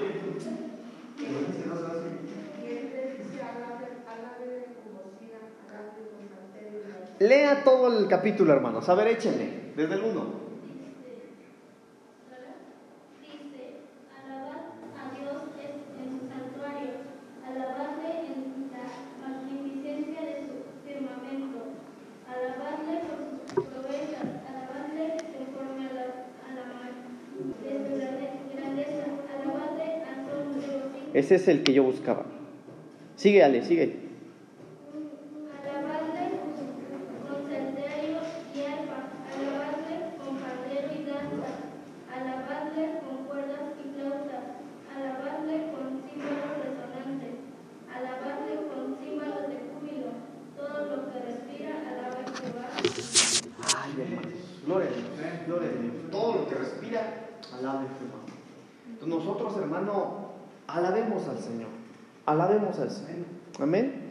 [7.20, 8.88] Lea todo el capítulo, hermanos.
[8.88, 10.24] A ver, échenle, desde el 1.
[13.20, 13.76] Dice,
[14.24, 16.90] alabad a Dios en su santuario,
[17.44, 18.88] alabadle en la
[19.20, 20.56] magnificencia de su
[20.88, 21.58] firmamento,
[22.26, 25.04] alabadle por sus proezas, alabadle
[25.36, 26.04] conforme a la,
[26.40, 26.96] a la ma-
[27.36, 29.04] de su grande- grandeza,
[29.36, 31.10] alabadle a son de regocijo.
[31.12, 32.24] Ese es el que yo buscaba.
[33.16, 34.08] Sigue, Ale, sigue.
[35.60, 36.40] Alabadle
[37.28, 38.18] con salterio
[38.54, 38.98] y arpa,
[39.28, 41.50] alabadle con pandero y danza,
[42.08, 44.44] alabadle con cuerdas y flautas,
[44.88, 47.34] alabadle con címbalos resonantes,
[47.92, 50.10] alabadle con címbalos de júbilo,
[50.56, 52.66] todo lo que respira, alaba a Jehová.
[53.84, 55.06] Ay, hermanos, gloria a Dios,
[55.46, 55.94] gloria a Dios.
[56.10, 57.02] Todo lo que respira,
[57.58, 58.20] alabe a Jehová.
[58.88, 60.30] Entonces nosotros, hermano,
[60.66, 61.68] alabemos al Señor.
[62.26, 63.26] Alabemos al Señor.
[63.58, 64.10] Amén.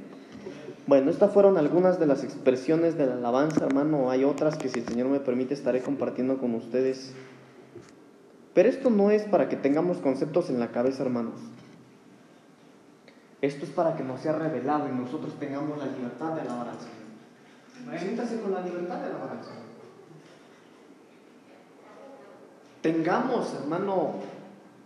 [0.87, 4.09] Bueno, estas fueron algunas de las expresiones de la alabanza, hermano.
[4.09, 7.13] Hay otras que, si el Señor me permite, estaré compartiendo con ustedes.
[8.53, 11.33] Pero esto no es para que tengamos conceptos en la cabeza, hermanos.
[13.41, 16.77] Esto es para que nos sea revelado y nosotros tengamos la libertad de alabar al
[16.79, 17.99] Señor.
[17.99, 19.63] Siéntase con la libertad de alabar al Señor.
[22.81, 24.13] Tengamos, hermano,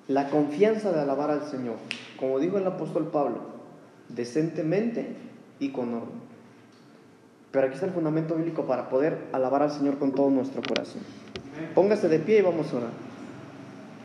[0.07, 1.75] la confianza de alabar al Señor,
[2.19, 3.37] como dijo el apóstol Pablo,
[4.09, 5.15] decentemente
[5.59, 6.22] y con orden.
[7.53, 11.03] Pero aquí está el fundamento bíblico para poder alabar al Señor con todo nuestro corazón.
[11.75, 13.12] Póngase de pie y vamos a orar.